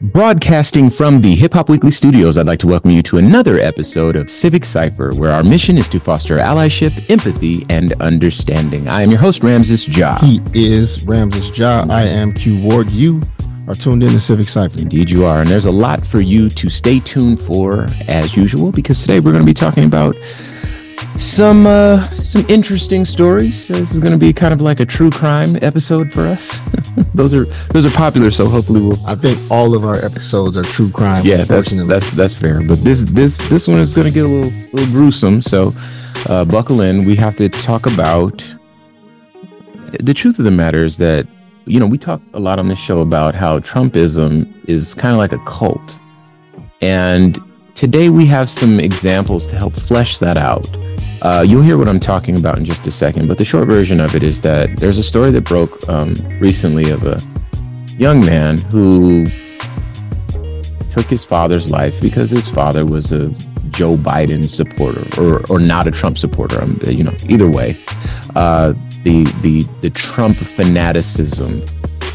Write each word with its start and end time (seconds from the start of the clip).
Broadcasting 0.00 0.90
from 0.90 1.20
the 1.20 1.34
Hip 1.34 1.54
Hop 1.54 1.68
Weekly 1.68 1.90
studios, 1.90 2.38
I'd 2.38 2.46
like 2.46 2.60
to 2.60 2.68
welcome 2.68 2.92
you 2.92 3.02
to 3.02 3.18
another 3.18 3.58
episode 3.58 4.14
of 4.14 4.30
Civic 4.30 4.64
Cipher, 4.64 5.10
where 5.16 5.32
our 5.32 5.42
mission 5.42 5.76
is 5.76 5.88
to 5.88 5.98
foster 5.98 6.36
allyship, 6.36 7.10
empathy, 7.10 7.66
and 7.68 7.92
understanding. 8.00 8.86
I 8.86 9.02
am 9.02 9.10
your 9.10 9.18
host, 9.18 9.42
Ramses 9.42 9.88
Ja. 9.88 10.18
He 10.20 10.40
is 10.54 11.04
Ramses 11.04 11.56
Ja. 11.58 11.84
I 11.90 12.04
am 12.04 12.32
Q 12.32 12.60
Ward. 12.62 12.88
You 12.90 13.20
are 13.66 13.74
tuned 13.74 14.04
in 14.04 14.10
to 14.12 14.20
Civic 14.20 14.48
Cipher. 14.48 14.78
Indeed, 14.78 15.10
you 15.10 15.24
are. 15.24 15.40
And 15.40 15.50
there's 15.50 15.66
a 15.66 15.72
lot 15.72 16.06
for 16.06 16.20
you 16.20 16.48
to 16.48 16.68
stay 16.68 17.00
tuned 17.00 17.40
for, 17.40 17.86
as 18.06 18.36
usual, 18.36 18.70
because 18.70 19.00
today 19.00 19.18
we're 19.18 19.32
going 19.32 19.42
to 19.42 19.46
be 19.46 19.52
talking 19.52 19.84
about 19.84 20.16
some 21.18 21.66
uh, 21.66 22.00
some 22.00 22.44
interesting 22.48 23.04
stories. 23.04 23.68
This 23.68 23.92
is 23.92 24.00
going 24.00 24.12
to 24.12 24.18
be 24.18 24.32
kind 24.32 24.54
of 24.54 24.60
like 24.60 24.80
a 24.80 24.86
true 24.86 25.10
crime 25.10 25.56
episode 25.62 26.12
for 26.12 26.22
us. 26.26 26.58
those 27.14 27.34
are 27.34 27.44
those 27.72 27.84
are 27.84 27.96
popular, 27.96 28.30
so 28.30 28.48
hopefully 28.48 28.80
we'll. 28.80 29.04
I 29.06 29.14
think 29.14 29.38
all 29.50 29.74
of 29.74 29.84
our 29.84 29.96
episodes 30.04 30.56
are 30.56 30.62
true 30.62 30.90
crime. 30.90 31.24
Yeah, 31.26 31.44
that's 31.44 31.84
that's 31.86 32.10
that's 32.10 32.34
fair. 32.34 32.62
But 32.62 32.76
this 32.84 33.04
this 33.04 33.38
this 33.48 33.66
one 33.66 33.80
is 33.80 33.92
going 33.92 34.06
to 34.06 34.12
get 34.12 34.24
a 34.24 34.28
little 34.28 34.52
little 34.72 34.92
gruesome. 34.92 35.42
So 35.42 35.74
uh, 36.28 36.44
buckle 36.44 36.80
in. 36.82 37.04
We 37.04 37.16
have 37.16 37.36
to 37.36 37.48
talk 37.48 37.86
about. 37.86 38.44
The 40.00 40.12
truth 40.12 40.38
of 40.38 40.44
the 40.44 40.50
matter 40.50 40.84
is 40.84 40.98
that 40.98 41.26
you 41.64 41.80
know 41.80 41.86
we 41.86 41.98
talk 41.98 42.20
a 42.34 42.40
lot 42.40 42.58
on 42.58 42.68
this 42.68 42.78
show 42.78 43.00
about 43.00 43.34
how 43.34 43.58
Trumpism 43.60 44.52
is 44.68 44.94
kind 44.94 45.12
of 45.12 45.18
like 45.18 45.32
a 45.32 45.42
cult, 45.44 45.98
and 46.82 47.40
today 47.74 48.08
we 48.08 48.26
have 48.26 48.50
some 48.50 48.78
examples 48.78 49.46
to 49.46 49.56
help 49.56 49.72
flesh 49.72 50.18
that 50.18 50.36
out. 50.36 50.68
Uh, 51.22 51.44
you'll 51.46 51.62
hear 51.62 51.76
what 51.76 51.88
I'm 51.88 52.00
talking 52.00 52.38
about 52.38 52.58
in 52.58 52.64
just 52.64 52.86
a 52.86 52.92
second, 52.92 53.26
but 53.26 53.38
the 53.38 53.44
short 53.44 53.66
version 53.66 54.00
of 54.00 54.14
it 54.14 54.22
is 54.22 54.40
that 54.42 54.76
there's 54.76 54.98
a 54.98 55.02
story 55.02 55.30
that 55.32 55.42
broke 55.42 55.88
um, 55.88 56.14
recently 56.38 56.90
of 56.90 57.04
a 57.06 57.20
young 57.98 58.20
man 58.20 58.56
who 58.56 59.26
took 60.90 61.06
his 61.06 61.24
father's 61.24 61.70
life 61.70 62.00
because 62.00 62.30
his 62.30 62.48
father 62.48 62.86
was 62.86 63.12
a 63.12 63.28
Joe 63.70 63.96
Biden 63.96 64.48
supporter 64.48 65.04
or, 65.20 65.44
or 65.50 65.58
not 65.58 65.86
a 65.86 65.90
Trump 65.90 66.18
supporter. 66.18 66.60
Um, 66.60 66.80
you 66.86 67.04
know, 67.04 67.14
either 67.28 67.48
way, 67.48 67.76
uh, 68.34 68.72
the 69.02 69.24
the 69.42 69.62
the 69.80 69.90
Trump 69.90 70.36
fanaticism 70.36 71.62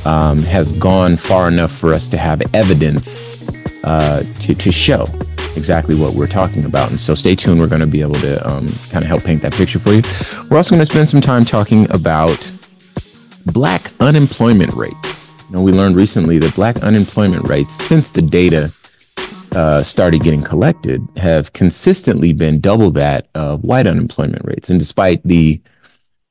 um, 0.06 0.40
has 0.40 0.74
gone 0.74 1.18
far 1.18 1.48
enough 1.48 1.72
for 1.72 1.94
us 1.94 2.08
to 2.10 2.18
have 2.18 2.42
evidence 2.54 3.48
uh, 3.84 4.24
to 4.40 4.56
to 4.56 4.72
show 4.72 5.08
exactly 5.56 5.96
what 5.96 6.14
we're 6.14 6.28
talking 6.28 6.66
about. 6.66 6.90
And 6.90 7.00
so 7.00 7.16
stay 7.16 7.36
tuned. 7.36 7.60
We're 7.60 7.68
going 7.68 7.82
to 7.82 7.88
be 7.88 8.02
able 8.02 8.16
to 8.16 8.48
um, 8.48 8.66
kind 8.90 9.04
of 9.04 9.08
help 9.08 9.24
paint 9.24 9.42
that 9.42 9.54
picture 9.54 9.80
for 9.80 9.94
you. 9.94 10.02
We're 10.50 10.58
also 10.58 10.76
going 10.76 10.86
to 10.86 10.92
spend 10.92 11.10
some 11.10 11.22
time 11.22 11.46
talking 11.46 11.90
about 11.92 12.52
black 13.48 13.92
unemployment 14.00 14.74
rates. 14.74 15.30
You 15.50 15.56
know, 15.56 15.62
we 15.62 15.72
learned 15.72 15.96
recently 15.96 16.40
that 16.40 16.56
black 16.56 16.78
unemployment 16.78 17.48
rates, 17.48 17.74
since 17.74 18.10
the 18.10 18.22
data 18.22 18.72
uh, 19.52 19.84
started 19.84 20.24
getting 20.24 20.42
collected, 20.42 21.08
have 21.18 21.54
consistently 21.54 22.34
been 22.34 22.60
double 22.60 22.92
that 22.92 23.28
of 23.36 23.64
white 23.64 23.88
unemployment 23.88 24.44
rates. 24.46 24.70
And 24.70 24.80
despite 24.80 25.22
the 25.24 25.62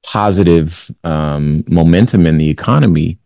positive 0.02 0.90
um, 1.04 1.64
momentum 1.68 2.26
in 2.26 2.38
the 2.38 2.48
economy 2.48 3.18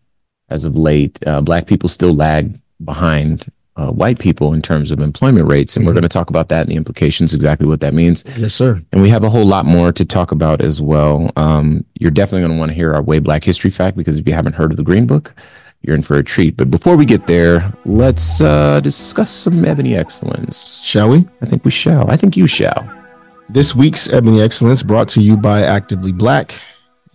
as 0.49 0.65
of 0.65 0.77
late, 0.77 1.19
uh, 1.27 1.41
black 1.41 1.67
people 1.67 1.89
still 1.89 2.15
lag 2.15 2.59
behind 2.85 3.51
uh, 3.77 3.91
white 3.91 4.19
people 4.19 4.55
in 4.55 4.63
terms 4.63 4.91
of 4.91 5.01
employment 5.01 5.47
rates. 5.49 5.77
And 5.77 5.83
mm-hmm. 5.83 5.89
we're 5.89 5.95
going 5.95 6.03
to 6.03 6.09
talk 6.09 6.31
about 6.31 6.49
that 6.49 6.63
and 6.63 6.71
the 6.71 6.77
implications, 6.77 7.35
exactly 7.35 7.67
what 7.67 7.81
that 7.81 7.95
means. 7.95 8.25
Yes, 8.37 8.55
sir. 8.55 8.83
And 8.93 9.03
we 9.03 9.09
have 9.11 9.25
a 9.25 9.31
whole 9.31 9.45
lot 9.45 9.67
more 9.67 9.93
to 9.93 10.05
talk 10.05 10.33
about 10.33 10.63
as 10.63 10.81
well. 10.81 11.31
Um, 11.37 11.85
you're 11.95 12.11
definitely 12.11 12.41
going 12.41 12.53
to 12.53 12.59
want 12.59 12.71
to 12.71 12.75
hear 12.75 12.95
our 12.95 13.03
Way 13.03 13.19
Black 13.19 13.45
History 13.45 13.71
fact 13.71 13.97
because 13.97 14.19
if 14.19 14.27
you 14.27 14.33
haven't 14.33 14.55
heard 14.55 14.71
of 14.71 14.77
the 14.77 14.83
Green 14.83 15.07
Book, 15.07 15.35
you're 15.83 15.95
in 15.95 16.03
for 16.03 16.17
a 16.17 16.25
treat. 16.25 16.57
But 16.57 16.71
before 16.71 16.97
we 16.97 17.05
get 17.05 17.27
there, 17.27 17.73
let's 17.85 18.41
uh, 18.41 18.81
discuss 18.81 19.31
some 19.31 19.65
Ebony 19.65 19.95
Excellence. 19.95 20.83
Shall 20.83 21.11
we? 21.11 21.29
I 21.43 21.47
think 21.47 21.65
we 21.65 21.71
shall. 21.71 22.11
I 22.11 22.17
think 22.17 22.37
you 22.37 22.47
shall. 22.47 22.93
This 23.49 23.75
week's 23.77 24.09
Ebony 24.09 24.41
Excellence 24.41 24.83
brought 24.83 25.09
to 25.11 25.21
you 25.21 25.37
by 25.37 25.63
Actively 25.63 26.13
Black. 26.13 26.61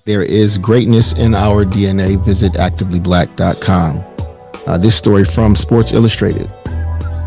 There 0.06 0.24
is 0.24 0.58
greatness 0.58 1.14
in 1.14 1.36
our 1.36 1.66
DNA. 1.66 2.24
Visit 2.24 2.54
activelyblack.com. 2.54 4.11
Uh, 4.68 4.78
this 4.78 4.96
story 4.96 5.26
from 5.26 5.56
Sports 5.56 5.92
Illustrated. 5.92 6.52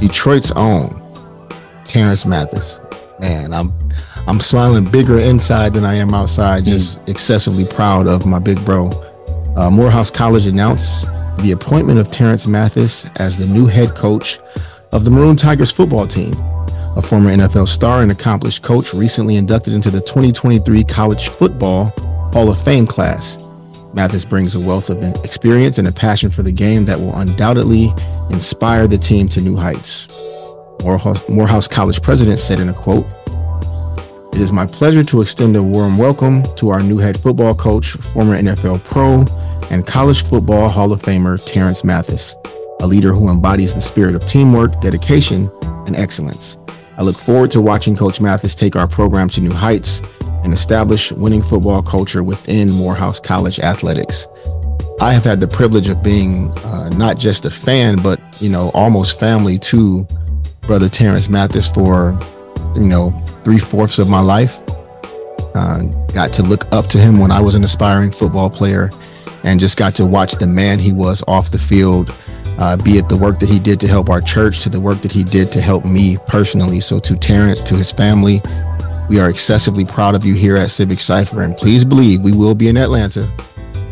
Detroit's 0.00 0.52
own 0.52 1.00
Terance 1.84 2.26
Mathis. 2.26 2.80
Man, 3.20 3.52
I'm 3.52 3.72
I'm 4.26 4.40
smiling 4.40 4.84
bigger 4.84 5.18
inside 5.18 5.74
than 5.74 5.84
I 5.84 5.94
am 5.94 6.14
outside. 6.14 6.64
Hmm. 6.64 6.70
Just 6.70 7.00
mm. 7.00 7.08
excessively 7.08 7.64
proud 7.64 8.06
of 8.06 8.26
my 8.26 8.38
big 8.38 8.64
bro. 8.64 8.90
Uh, 9.56 9.70
Morehouse 9.70 10.10
College 10.10 10.46
announced 10.46 11.06
the 11.40 11.52
appointment 11.52 11.98
of 11.98 12.10
Terance 12.10 12.46
Mathis 12.46 13.06
as 13.16 13.36
the 13.36 13.46
new 13.46 13.66
head 13.66 13.94
coach 13.94 14.40
of 14.92 15.04
the 15.04 15.10
Maroon 15.10 15.36
Tigers 15.36 15.70
football 15.70 16.06
team. 16.06 16.32
A 16.96 17.02
former 17.02 17.30
NFL 17.30 17.68
star 17.68 18.02
and 18.02 18.12
accomplished 18.12 18.62
coach 18.62 18.94
recently 18.94 19.36
inducted 19.36 19.74
into 19.74 19.90
the 19.90 20.00
2023 20.00 20.84
College 20.84 21.28
Football 21.28 21.86
Hall 22.32 22.48
of 22.48 22.62
Fame 22.62 22.86
class. 22.86 23.36
Mathis 23.94 24.24
brings 24.24 24.56
a 24.56 24.60
wealth 24.60 24.90
of 24.90 25.00
experience 25.24 25.78
and 25.78 25.86
a 25.86 25.92
passion 25.92 26.28
for 26.28 26.42
the 26.42 26.50
game 26.50 26.84
that 26.86 26.98
will 26.98 27.14
undoubtedly 27.14 27.94
inspire 28.28 28.88
the 28.88 28.98
team 28.98 29.28
to 29.28 29.40
new 29.40 29.56
heights. 29.56 30.08
Morehouse, 30.82 31.68
College 31.68 32.02
president 32.02 32.40
said 32.40 32.58
in 32.58 32.68
a 32.68 32.74
quote, 32.74 33.06
It 34.34 34.40
is 34.40 34.50
my 34.50 34.66
pleasure 34.66 35.04
to 35.04 35.22
extend 35.22 35.54
a 35.54 35.62
warm 35.62 35.96
welcome 35.96 36.42
to 36.56 36.70
our 36.70 36.80
new 36.80 36.98
head 36.98 37.20
football 37.20 37.54
coach, 37.54 37.92
former 37.92 38.36
NFL 38.36 38.82
pro, 38.82 39.24
and 39.70 39.86
college 39.86 40.24
football 40.24 40.68
Hall 40.68 40.92
of 40.92 41.00
Famer 41.00 41.42
Terance 41.46 41.84
Mathis, 41.84 42.34
a 42.80 42.86
leader 42.88 43.12
who 43.12 43.30
embodies 43.30 43.74
the 43.74 43.80
spirit 43.80 44.16
of 44.16 44.26
teamwork, 44.26 44.80
dedication, 44.80 45.48
and 45.86 45.94
excellence. 45.94 46.58
I 46.98 47.02
look 47.02 47.16
forward 47.16 47.52
to 47.52 47.60
watching 47.60 47.94
Coach 47.94 48.20
Mathis 48.20 48.56
take 48.56 48.74
our 48.74 48.88
program 48.88 49.28
to 49.30 49.40
new 49.40 49.54
heights 49.54 50.02
and 50.44 50.52
establish 50.52 51.10
winning 51.12 51.42
football 51.42 51.82
culture 51.82 52.22
within 52.22 52.70
Morehouse 52.70 53.18
College 53.18 53.58
athletics. 53.58 54.28
I 55.00 55.12
have 55.12 55.24
had 55.24 55.40
the 55.40 55.48
privilege 55.48 55.88
of 55.88 56.02
being 56.02 56.50
uh, 56.60 56.90
not 56.90 57.18
just 57.18 57.44
a 57.44 57.50
fan, 57.50 57.96
but 57.96 58.20
you 58.40 58.48
know, 58.48 58.70
almost 58.70 59.18
family 59.18 59.58
to 59.58 60.06
Brother 60.62 60.88
Terance 60.88 61.28
Mathis 61.28 61.68
for 61.68 62.18
you 62.74 62.86
know 62.86 63.10
three 63.42 63.58
fourths 63.58 63.98
of 63.98 64.08
my 64.08 64.20
life. 64.20 64.62
Uh, 65.54 65.82
got 66.12 66.32
to 66.34 66.42
look 66.42 66.66
up 66.72 66.86
to 66.88 66.98
him 66.98 67.18
when 67.18 67.30
I 67.30 67.40
was 67.40 67.54
an 67.54 67.64
aspiring 67.64 68.12
football 68.12 68.50
player, 68.50 68.90
and 69.42 69.58
just 69.58 69.76
got 69.76 69.94
to 69.96 70.06
watch 70.06 70.34
the 70.34 70.46
man 70.46 70.78
he 70.78 70.92
was 70.92 71.22
off 71.26 71.50
the 71.50 71.58
field. 71.58 72.14
Uh, 72.58 72.76
be 72.76 72.98
it 72.98 73.08
the 73.08 73.16
work 73.16 73.40
that 73.40 73.48
he 73.48 73.58
did 73.58 73.80
to 73.80 73.88
help 73.88 74.08
our 74.08 74.20
church, 74.20 74.60
to 74.60 74.68
the 74.68 74.80
work 74.80 75.02
that 75.02 75.10
he 75.10 75.24
did 75.24 75.50
to 75.52 75.60
help 75.60 75.84
me 75.84 76.18
personally. 76.28 76.78
So 76.78 77.00
to 77.00 77.16
Terance, 77.16 77.64
to 77.64 77.76
his 77.76 77.90
family, 77.90 78.40
we 79.08 79.20
are 79.20 79.28
excessively 79.28 79.84
proud 79.84 80.14
of 80.14 80.24
you 80.24 80.34
here 80.34 80.56
at 80.56 80.70
Civic 80.70 81.00
Cipher, 81.00 81.42
and 81.42 81.56
please 81.56 81.84
believe 81.84 82.22
we 82.22 82.32
will 82.32 82.54
be 82.54 82.68
in 82.68 82.76
Atlanta 82.76 83.30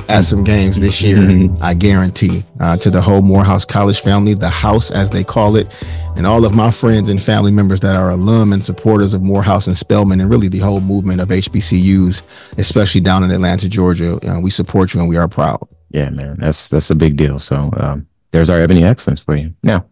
at 0.09 0.25
some 0.25 0.43
games 0.43 0.81
this 0.81 1.01
year. 1.03 1.19
Mm-hmm. 1.19 1.57
I 1.63 1.75
guarantee. 1.75 2.45
Uh, 2.61 2.77
to 2.79 2.91
the 2.91 3.01
whole 3.01 3.23
Morehouse 3.23 3.65
College 3.65 4.01
family, 4.01 4.35
the 4.35 4.51
house 4.51 4.91
as 4.91 5.11
they 5.11 5.25
call 5.25 5.57
it, 5.57 5.73
and 6.17 6.27
all 6.27 6.45
of 6.45 6.55
my 6.55 6.71
friends 6.71 7.09
and 7.09 7.23
family 7.23 7.51
members 7.51 7.81
that 7.81 7.97
are 7.97 8.11
alum 8.11 8.53
and 8.53 8.65
supporters 8.65 9.15
of 9.15 9.23
Morehouse 9.23 9.67
and 9.67 9.77
Spelman, 9.77 10.21
and 10.21 10.31
really 10.31 10.49
the 10.49 10.59
whole 10.59 10.81
movement 10.81 11.21
of 11.21 11.29
HBCUs, 11.29 12.23
especially 12.59 13.01
down 13.01 13.25
in 13.25 13.31
Atlanta, 13.31 13.69
Georgia. 13.69 14.19
Uh, 14.27 14.41
we 14.41 14.51
support 14.51 14.95
you 14.95 15.01
and 15.01 15.09
we 15.09 15.17
are 15.17 15.29
proud. 15.29 15.67
Yeah, 15.91 16.09
man, 16.11 16.39
that's 16.39 16.69
that's 16.69 16.91
a 16.91 16.95
big 16.95 17.17
deal. 17.17 17.39
So 17.39 17.71
um, 17.77 18.07
there's 18.31 18.49
our 18.49 18.59
Ebony 18.59 18.85
Excellence 18.85 19.21
for 19.21 19.37
you. 19.37 19.55
Now, 19.63 19.85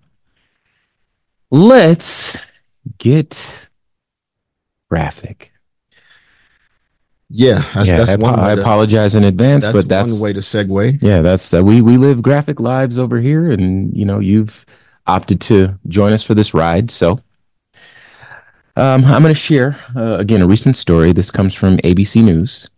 let's 1.51 2.39
get 2.99 3.69
graphic. 4.91 5.53
Yeah, 7.33 7.65
that's, 7.75 7.89
yeah, 7.89 7.97
that's 7.97 8.11
I, 8.11 8.17
one. 8.17 8.39
I 8.39 8.57
to, 8.57 8.61
apologize 8.61 9.15
in 9.15 9.23
advance, 9.23 9.65
that's 9.65 9.73
but 9.73 9.89
that's 9.89 10.11
one 10.11 10.21
way 10.21 10.33
to 10.33 10.41
segue. 10.41 11.01
Yeah, 11.01 11.23
that's 11.23 11.55
uh, 11.55 11.63
we 11.63 11.81
we 11.81 11.97
live 11.97 12.23
graphic 12.23 12.59
lives 12.59 12.99
over 12.99 13.21
here, 13.21 13.53
and 13.53 13.97
you 13.97 14.05
know 14.05 14.19
you've 14.19 14.67
opted 15.07 15.41
to 15.43 15.79
join 15.87 16.13
us 16.13 16.25
for 16.25 16.35
this 16.35 16.53
ride. 16.53 16.91
So 16.91 17.21
um, 18.77 19.05
I'm 19.05 19.23
going 19.23 19.33
to 19.33 19.35
share 19.35 19.77
uh, 19.95 20.17
again 20.19 20.43
a 20.43 20.47
recent 20.47 20.75
story. 20.75 21.13
This 21.13 21.31
comes 21.31 21.55
from 21.55 21.77
ABC 21.79 22.25
News, 22.25 22.69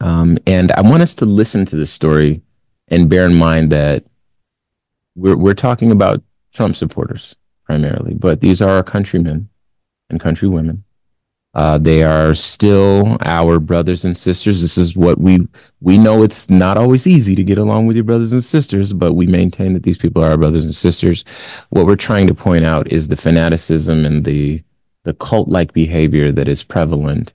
um, 0.00 0.36
and 0.44 0.72
I 0.72 0.80
want 0.80 1.02
us 1.04 1.14
to 1.14 1.24
listen 1.24 1.64
to 1.66 1.76
this 1.76 1.92
story 1.92 2.42
and 2.88 3.08
bear 3.08 3.26
in 3.26 3.34
mind 3.36 3.70
that 3.70 4.04
we're 5.14 5.36
we're 5.36 5.54
talking 5.54 5.92
about 5.92 6.20
Trump 6.52 6.74
supporters 6.74 7.36
primarily, 7.64 8.14
but 8.14 8.40
these 8.40 8.60
are 8.60 8.70
our 8.70 8.82
countrymen 8.82 9.48
and 10.14 10.22
countrywomen. 10.22 10.82
Uh, 11.54 11.78
they 11.78 12.02
are 12.02 12.34
still 12.34 13.16
our 13.24 13.60
brothers 13.60 14.04
and 14.04 14.16
sisters. 14.16 14.60
This 14.60 14.76
is 14.76 14.96
what 14.96 15.18
we 15.18 15.46
we 15.80 15.98
know. 15.98 16.24
It's 16.24 16.50
not 16.50 16.76
always 16.76 17.06
easy 17.06 17.36
to 17.36 17.44
get 17.44 17.58
along 17.58 17.86
with 17.86 17.94
your 17.94 18.04
brothers 18.04 18.32
and 18.32 18.42
sisters, 18.42 18.92
but 18.92 19.12
we 19.12 19.26
maintain 19.26 19.72
that 19.74 19.84
these 19.84 19.98
people 19.98 20.24
are 20.24 20.30
our 20.30 20.36
brothers 20.36 20.64
and 20.64 20.74
sisters. 20.74 21.24
What 21.70 21.86
we're 21.86 21.94
trying 21.94 22.26
to 22.26 22.34
point 22.34 22.66
out 22.66 22.90
is 22.90 23.06
the 23.06 23.16
fanaticism 23.16 24.04
and 24.04 24.24
the 24.24 24.62
the 25.04 25.14
cult 25.14 25.48
like 25.48 25.72
behavior 25.72 26.32
that 26.32 26.48
is 26.48 26.64
prevalent 26.64 27.32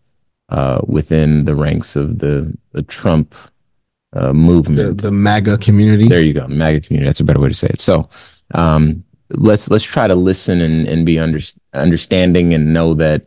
uh, 0.49 0.81
within 0.85 1.45
the 1.45 1.55
ranks 1.55 1.95
of 1.95 2.19
the 2.19 2.53
the 2.73 2.81
Trump 2.81 3.35
uh, 4.13 4.33
movement. 4.33 4.97
The, 4.97 5.03
the 5.03 5.11
MAGA 5.11 5.59
community. 5.59 6.09
There 6.09 6.23
you 6.23 6.33
go, 6.33 6.45
MAGA 6.47 6.81
community. 6.81 7.07
That's 7.07 7.21
a 7.21 7.23
better 7.23 7.39
way 7.39 7.49
to 7.49 7.55
say 7.55 7.67
it. 7.67 7.79
So, 7.79 8.09
um, 8.53 9.05
let's 9.31 9.69
let's 9.69 9.83
try 9.83 10.07
to 10.07 10.15
listen 10.15 10.61
and, 10.61 10.87
and 10.87 11.05
be 11.05 11.19
under, 11.19 11.39
understanding 11.73 12.53
and 12.53 12.73
know 12.73 12.93
that 12.95 13.23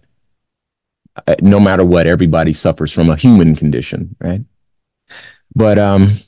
uh, 1.26 1.34
no 1.40 1.60
matter 1.60 1.84
what, 1.84 2.06
everybody 2.06 2.52
suffers 2.52 2.90
from 2.90 3.10
a 3.10 3.16
human 3.16 3.54
condition, 3.54 4.16
right? 4.20 4.40
But 5.54 5.78
um, 5.78 6.18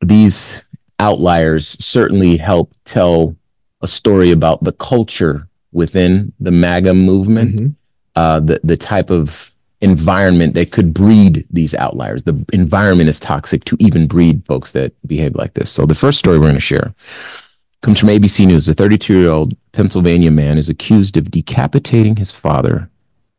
these 0.00 0.62
outliers 1.00 1.76
certainly 1.84 2.36
help 2.36 2.74
tell 2.84 3.36
a 3.80 3.88
story 3.88 4.30
about 4.30 4.62
the 4.62 4.72
culture 4.72 5.48
within 5.72 6.32
the 6.38 6.50
MAGA 6.50 6.94
movement, 6.94 7.54
mm-hmm. 7.56 7.68
uh, 8.16 8.40
the 8.40 8.60
the 8.62 8.76
type 8.76 9.10
of 9.10 9.50
environment 9.80 10.54
that 10.54 10.70
could 10.70 10.94
breed 10.94 11.46
these 11.50 11.74
outliers. 11.74 12.22
The 12.22 12.44
environment 12.52 13.08
is 13.08 13.20
toxic 13.20 13.64
to 13.64 13.76
even 13.80 14.06
breed 14.06 14.44
folks 14.46 14.72
that 14.72 14.92
behave 15.06 15.34
like 15.34 15.54
this. 15.54 15.70
So 15.70 15.84
the 15.84 15.94
first 15.94 16.18
story 16.18 16.38
we're 16.38 16.44
going 16.44 16.54
to 16.54 16.60
share 16.60 16.94
comes 17.84 18.00
from 18.00 18.08
ABC 18.08 18.46
News. 18.46 18.66
A 18.66 18.72
32 18.72 19.20
year 19.20 19.30
old 19.30 19.54
Pennsylvania 19.72 20.30
man 20.30 20.56
is 20.56 20.70
accused 20.70 21.18
of 21.18 21.30
decapitating 21.30 22.16
his 22.16 22.32
father 22.32 22.88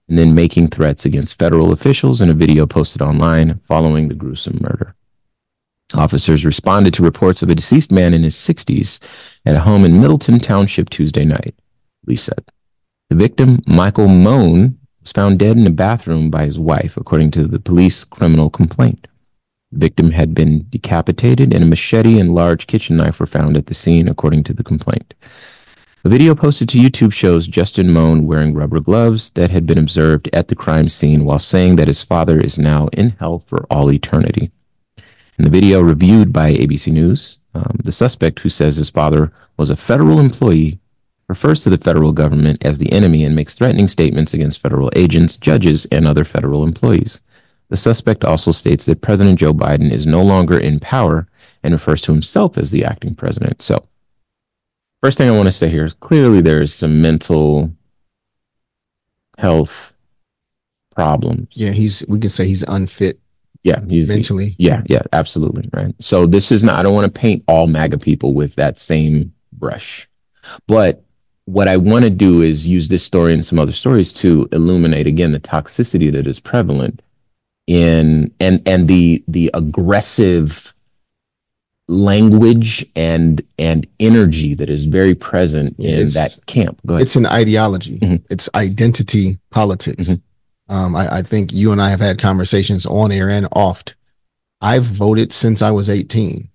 and 0.08 0.20
then 0.20 0.36
making 0.36 0.68
threats 0.68 1.04
against 1.04 1.40
federal 1.40 1.72
officials 1.72 2.22
in 2.22 2.30
a 2.30 2.34
video 2.36 2.68
posted 2.68 3.02
online 3.02 3.60
following 3.64 4.08
the 4.08 4.14
gruesome 4.14 4.60
murder. 4.62 4.94
Officers 5.96 6.46
responded 6.46 6.94
to 6.94 7.02
reports 7.02 7.42
of 7.42 7.50
a 7.50 7.56
deceased 7.56 7.92
man 7.92 8.14
in 8.14 8.22
his 8.22 8.36
60s 8.36 9.00
at 9.48 9.56
a 9.56 9.62
home 9.62 9.84
in 9.84 10.00
Middletown 10.00 10.40
Township 10.40 10.92
Tuesday 10.92 11.26
night, 11.26 11.56
police 12.04 12.22
said. 12.22 12.46
The 13.10 13.16
victim, 13.16 13.64
Michael 13.66 14.08
Mohn, 14.08 14.78
was 15.02 15.12
found 15.12 15.40
dead 15.40 15.58
in 15.58 15.66
a 15.66 15.72
bathroom 15.72 16.30
by 16.30 16.46
his 16.46 16.60
wife, 16.60 16.98
according 16.98 17.32
to 17.32 17.48
the 17.48 17.60
police 17.60 18.04
criminal 18.04 18.52
complaint. 18.52 19.08
Victim 19.72 20.12
had 20.12 20.34
been 20.34 20.66
decapitated, 20.70 21.54
and 21.54 21.64
a 21.64 21.68
machete 21.68 22.20
and 22.20 22.34
large 22.34 22.68
kitchen 22.68 22.98
knife 22.98 23.20
were 23.20 23.26
found 23.26 23.58
at 23.58 23.68
the 23.68 23.74
scene, 23.74 24.08
according 24.08 24.44
to 24.44 24.54
the 24.54 24.64
complaint. 24.64 25.14
A 26.06 26.10
video 26.10 26.36
posted 26.36 26.70
to 26.70 26.78
YouTube 26.78 27.14
shows 27.14 27.48
Justin 27.48 27.92
Mohn 27.92 28.28
wearing 28.28 28.54
rubber 28.54 28.80
gloves 28.80 29.32
that 29.32 29.50
had 29.50 29.66
been 29.66 29.80
observed 29.80 30.30
at 30.32 30.50
the 30.50 30.56
crime 30.56 30.88
scene 30.88 31.26
while 31.26 31.40
saying 31.40 31.78
that 31.78 31.88
his 31.88 32.04
father 32.04 32.40
is 32.40 32.60
now 32.60 32.88
in 32.94 33.10
hell 33.20 33.40
for 33.40 33.66
all 33.72 33.92
eternity. 33.92 34.52
In 35.40 35.46
the 35.46 35.50
video 35.50 35.82
reviewed 35.82 36.32
by 36.32 36.54
ABC 36.54 36.94
News, 36.94 37.40
um, 37.56 37.80
the 37.84 37.92
suspect, 37.92 38.40
who 38.40 38.50
says 38.50 38.76
his 38.76 38.92
father 38.92 39.32
was 39.58 39.72
a 39.72 39.76
federal 39.76 40.20
employee, 40.20 40.80
refers 41.28 41.64
to 41.64 41.72
the 41.72 41.78
federal 41.78 42.12
government 42.12 42.64
as 42.64 42.78
the 42.78 42.92
enemy 42.92 43.26
and 43.26 43.36
makes 43.36 43.56
threatening 43.56 43.88
statements 43.88 44.34
against 44.34 44.62
federal 44.62 44.92
agents, 44.96 45.38
judges, 45.38 45.86
and 45.86 46.08
other 46.08 46.24
federal 46.24 46.64
employees. 46.64 47.20
The 47.70 47.78
suspect 47.78 48.24
also 48.24 48.52
states 48.52 48.86
that 48.86 49.02
President 49.02 49.40
Joe 49.40 49.54
Biden 49.54 49.92
is 49.92 50.06
no 50.06 50.22
longer 50.22 50.58
in 50.58 50.80
power 50.80 51.28
and 51.64 51.74
refers 51.74 52.02
to 52.04 52.12
himself 52.12 52.58
as 52.58 52.72
the 52.72 52.86
acting 52.86 53.16
president. 53.16 53.62
So, 53.62 53.88
first 55.02 55.18
thing 55.18 55.30
I 55.30 55.36
want 55.36 55.48
to 55.48 55.52
say 55.52 55.70
here 55.70 55.86
is 55.86 55.96
clearly 55.96 56.42
there's 56.42 56.74
some 56.74 57.02
mental 57.02 57.72
health 59.38 59.94
problems. 60.96 61.48
Yeah, 61.52 61.72
he's 61.72 62.04
we 62.08 62.20
can 62.20 62.30
say 62.30 62.48
he's 62.48 62.64
unfit. 62.64 63.20
Yeah, 63.64 63.84
he's 63.88 64.10
mentally. 64.10 64.56
Yeah, 64.60 64.84
yeah, 64.86 65.02
absolutely. 65.12 65.70
Right. 65.74 65.94
So 66.00 66.26
this 66.26 66.52
is 66.52 66.64
not 66.64 66.80
I 66.80 66.84
don't 66.84 66.94
want 66.94 67.14
to 67.14 67.20
paint 67.20 67.44
all 67.48 67.68
MAGA 67.68 67.98
people 67.98 68.34
with 68.34 68.56
that 68.56 68.78
same 68.78 69.34
brush. 69.54 70.08
But 70.68 71.04
what 71.46 71.68
I 71.68 71.78
want 71.78 72.04
to 72.06 72.12
do 72.12 72.42
is 72.42 72.68
use 72.68 72.88
this 72.88 73.04
story 73.04 73.34
and 73.34 73.46
some 73.46 73.60
other 73.60 73.72
stories 73.72 74.14
to 74.14 74.48
illuminate 74.52 75.08
again 75.08 75.32
the 75.32 75.40
toxicity 75.40 76.12
that 76.12 76.28
is 76.28 76.40
prevalent 76.40 77.02
in 77.68 78.32
and 78.40 78.62
and 78.66 78.88
the 78.88 79.24
the 79.28 79.50
aggressive 79.54 80.74
language 81.88 82.86
and 82.96 83.44
and 83.60 83.88
energy 84.00 84.54
that 84.56 84.70
is 84.70 84.86
very 84.86 85.16
present 85.16 85.78
in 85.80 86.08
it's, 86.08 86.16
that 86.16 86.38
camp. 86.46 86.80
Go 86.86 86.96
ahead. 86.96 87.04
It's 87.04 87.16
an 87.16 87.26
ideology. 87.26 88.00
Mm-hmm. 88.00 88.26
It's 88.30 88.50
identity 88.56 89.40
politics. 89.52 90.10
Mm-hmm. 90.10 90.76
Um, 90.76 90.96
I, 90.96 91.18
I 91.18 91.22
think 91.22 91.54
you 91.54 91.72
and 91.72 91.82
I 91.82 91.90
have 91.90 92.00
had 92.00 92.20
conversations 92.20 92.86
on 92.86 93.12
air 93.12 93.30
and 93.30 93.48
oft. 93.52 93.96
I've 94.62 94.84
voted 94.84 95.32
since 95.32 95.62
I 95.62 95.70
was 95.70 95.90
18. 95.90 96.50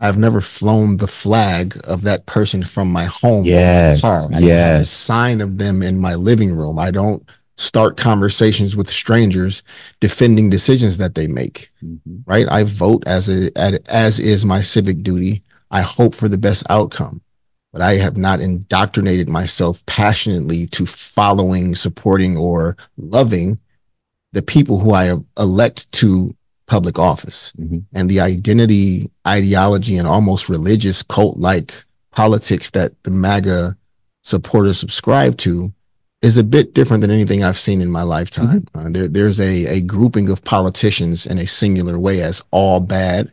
I've 0.00 0.18
never 0.18 0.40
flown 0.40 0.98
the 0.98 1.06
flag 1.06 1.80
of 1.84 2.02
that 2.02 2.26
person 2.26 2.62
from 2.62 2.92
my 2.92 3.06
home. 3.06 3.44
Yes. 3.44 4.02
Yes. 4.30 4.90
sign 4.90 5.40
of 5.40 5.58
them 5.58 5.82
in 5.82 5.98
my 5.98 6.14
living 6.14 6.54
room. 6.54 6.78
I 6.78 6.90
don't 6.90 7.28
start 7.58 7.96
conversations 7.96 8.76
with 8.76 8.88
strangers 8.88 9.62
defending 10.00 10.48
decisions 10.48 10.96
that 10.98 11.14
they 11.14 11.26
make. 11.26 11.70
Mm-hmm. 11.84 12.18
Right. 12.24 12.46
I 12.50 12.64
vote 12.64 13.02
as 13.06 13.28
a 13.28 13.50
as 13.90 14.18
is 14.18 14.44
my 14.44 14.60
civic 14.60 15.02
duty. 15.02 15.42
I 15.70 15.82
hope 15.82 16.14
for 16.14 16.28
the 16.28 16.38
best 16.38 16.64
outcome, 16.70 17.20
but 17.72 17.82
I 17.82 17.96
have 17.96 18.16
not 18.16 18.40
indoctrinated 18.40 19.28
myself 19.28 19.84
passionately 19.84 20.66
to 20.68 20.86
following, 20.86 21.74
supporting, 21.74 22.36
or 22.38 22.76
loving 22.96 23.58
the 24.32 24.42
people 24.42 24.78
who 24.78 24.94
I 24.94 25.14
elect 25.36 25.92
to 25.94 26.34
public 26.66 26.98
office 26.98 27.52
mm-hmm. 27.58 27.78
and 27.92 28.08
the 28.08 28.20
identity, 28.20 29.10
ideology, 29.26 29.96
and 29.96 30.06
almost 30.06 30.48
religious 30.48 31.02
cult 31.02 31.38
like 31.38 31.84
politics 32.12 32.70
that 32.70 32.92
the 33.02 33.10
MAGA 33.10 33.76
supporters 34.22 34.78
subscribe 34.78 35.36
to 35.38 35.72
is 36.20 36.36
a 36.36 36.44
bit 36.44 36.74
different 36.74 37.00
than 37.00 37.10
anything 37.10 37.44
I've 37.44 37.58
seen 37.58 37.80
in 37.80 37.90
my 37.90 38.02
lifetime. 38.02 38.62
Mm-hmm. 38.62 38.86
Uh, 38.86 38.90
there, 38.90 39.08
there's 39.08 39.40
a, 39.40 39.66
a 39.66 39.80
grouping 39.80 40.28
of 40.30 40.44
politicians 40.44 41.26
in 41.26 41.38
a 41.38 41.46
singular 41.46 41.98
way 41.98 42.22
as 42.22 42.42
all 42.50 42.80
bad 42.80 43.30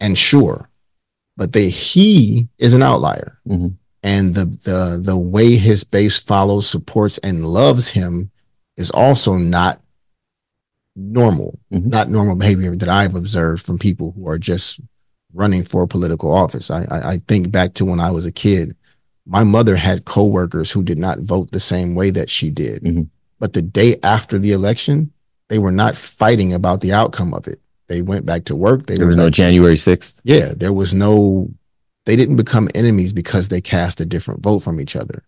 and 0.00 0.16
sure, 0.16 0.70
but 1.36 1.52
they, 1.52 1.68
he 1.68 2.48
is 2.58 2.74
an 2.74 2.82
outlier. 2.82 3.38
Mm-hmm. 3.46 3.68
And 4.02 4.34
the, 4.34 4.44
the, 4.44 5.00
the 5.02 5.16
way 5.16 5.56
his 5.56 5.84
base 5.84 6.18
follows, 6.18 6.68
supports, 6.68 7.18
and 7.18 7.46
loves 7.46 7.88
him 7.88 8.30
is 8.76 8.90
also 8.90 9.36
not 9.36 9.80
normal, 10.96 11.58
mm-hmm. 11.72 11.88
not 11.88 12.08
normal 12.08 12.36
behavior 12.36 12.76
that 12.76 12.88
I've 12.88 13.14
observed 13.14 13.64
from 13.64 13.78
people 13.78 14.12
who 14.12 14.28
are 14.28 14.38
just 14.38 14.80
running 15.32 15.64
for 15.64 15.86
political 15.86 16.32
office. 16.34 16.70
I, 16.70 16.84
I, 16.84 17.12
I 17.12 17.18
think 17.18 17.50
back 17.50 17.74
to 17.74 17.84
when 17.84 18.00
I 18.00 18.10
was 18.10 18.26
a 18.26 18.32
kid. 18.32 18.76
My 19.26 19.44
mother 19.44 19.76
had 19.76 20.04
coworkers 20.04 20.70
who 20.70 20.82
did 20.82 20.98
not 20.98 21.20
vote 21.20 21.50
the 21.50 21.60
same 21.60 21.94
way 21.94 22.10
that 22.10 22.28
she 22.28 22.50
did. 22.50 22.82
Mm-hmm. 22.82 23.02
But 23.38 23.54
the 23.54 23.62
day 23.62 23.98
after 24.02 24.38
the 24.38 24.52
election, 24.52 25.12
they 25.48 25.58
were 25.58 25.72
not 25.72 25.96
fighting 25.96 26.52
about 26.52 26.80
the 26.80 26.92
outcome 26.92 27.34
of 27.34 27.48
it. 27.48 27.60
They 27.88 28.02
went 28.02 28.26
back 28.26 28.44
to 28.46 28.56
work. 28.56 28.86
They 28.86 28.96
there 28.96 29.06
was 29.06 29.16
no 29.16 29.30
January 29.30 29.74
6th. 29.74 30.20
Yeah, 30.24 30.52
there 30.54 30.72
was 30.72 30.94
no, 30.94 31.50
they 32.06 32.16
didn't 32.16 32.36
become 32.36 32.68
enemies 32.74 33.12
because 33.12 33.48
they 33.48 33.60
cast 33.60 34.00
a 34.00 34.06
different 34.06 34.42
vote 34.42 34.60
from 34.60 34.80
each 34.80 34.96
other. 34.96 35.22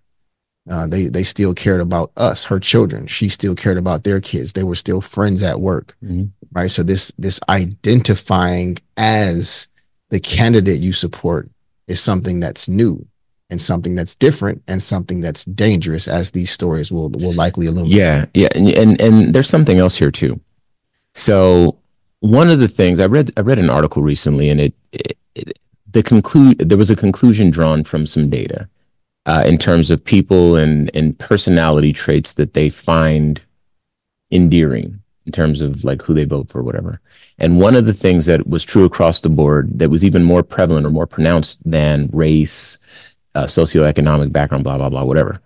Uh, 0.69 0.87
they 0.87 1.07
they 1.07 1.23
still 1.23 1.55
cared 1.55 1.81
about 1.81 2.11
us, 2.17 2.45
her 2.47 2.59
children. 2.59 3.07
She 3.07 3.29
still 3.29 3.55
cared 3.55 3.79
about 3.79 4.03
their 4.03 4.21
kids. 4.21 4.53
They 4.53 4.65
were 4.65 4.75
still 4.75 5.01
friends 5.01 5.43
at 5.45 5.61
work, 5.61 5.97
mm-hmm. 6.03 6.25
right? 6.51 6.71
So 6.71 6.83
this 6.83 7.13
this 7.19 7.39
identifying 7.49 8.79
as 8.97 9.69
the 10.11 10.19
candidate 10.19 10.81
you 10.81 10.93
support 10.93 11.51
is 11.87 12.01
something 12.01 12.41
that's 12.41 12.69
new 12.69 13.07
and 13.51 13.61
something 13.61 13.95
that's 13.95 14.15
different 14.15 14.63
and 14.67 14.83
something 14.83 15.21
that's 15.21 15.45
dangerous, 15.45 16.09
as 16.09 16.31
these 16.31 16.51
stories 16.51 16.91
will 16.91 17.11
will 17.11 17.33
likely 17.33 17.67
illuminate. 17.67 17.97
Yeah, 17.97 18.27
yeah, 18.35 18.49
and 18.55 18.69
and, 18.69 19.01
and 19.01 19.35
there's 19.35 19.49
something 19.49 19.79
else 19.79 19.97
here 19.97 20.11
too. 20.11 20.41
So 21.15 21.79
one 22.21 22.51
of 22.51 22.59
the 22.59 22.69
things 22.69 23.01
I 23.01 23.07
read 23.07 23.33
I 23.37 23.41
read 23.41 23.59
an 23.59 23.71
article 23.71 24.03
recently, 24.03 24.51
and 24.51 24.61
it, 24.61 24.75
it, 24.93 25.19
it 25.35 25.59
the 25.91 26.03
conclude 26.03 26.59
there 26.59 26.79
was 26.79 26.91
a 26.91 26.97
conclusion 26.97 27.51
drawn 27.51 27.85
from 27.85 28.07
some 28.07 28.29
data 28.29 28.69
uh, 29.27 29.45
in 29.47 29.59
terms 29.59 29.91
of 29.91 30.05
people 30.05 30.57
and 30.57 30.91
and 30.95 31.19
personality 31.19 31.93
traits 31.93 32.35
that 32.35 32.55
they 32.55 32.69
find 32.69 33.43
endearing 34.31 35.01
in 35.27 35.33
terms 35.33 35.61
of 35.61 35.85
like 35.85 36.03
who 36.03 36.15
they 36.15 36.25
vote 36.25 36.49
for, 36.49 36.63
whatever. 36.63 37.01
And 37.39 37.61
one 37.61 37.75
of 37.75 37.85
the 37.85 37.95
things 37.95 38.27
that 38.27 38.47
was 38.47 38.65
true 38.65 38.85
across 38.85 39.21
the 39.21 39.29
board 39.29 39.79
that 39.79 39.91
was 39.91 40.05
even 40.05 40.23
more 40.23 40.43
prevalent 40.43 40.87
or 40.87 40.91
more 40.91 41.07
pronounced 41.07 41.59
than 41.69 42.09
race, 42.13 42.79
uh, 43.37 43.47
socioeconomic 43.47 44.33
background, 44.33 44.65
blah 44.65 44.79
blah 44.79 44.89
blah, 44.89 45.05
whatever, 45.05 45.41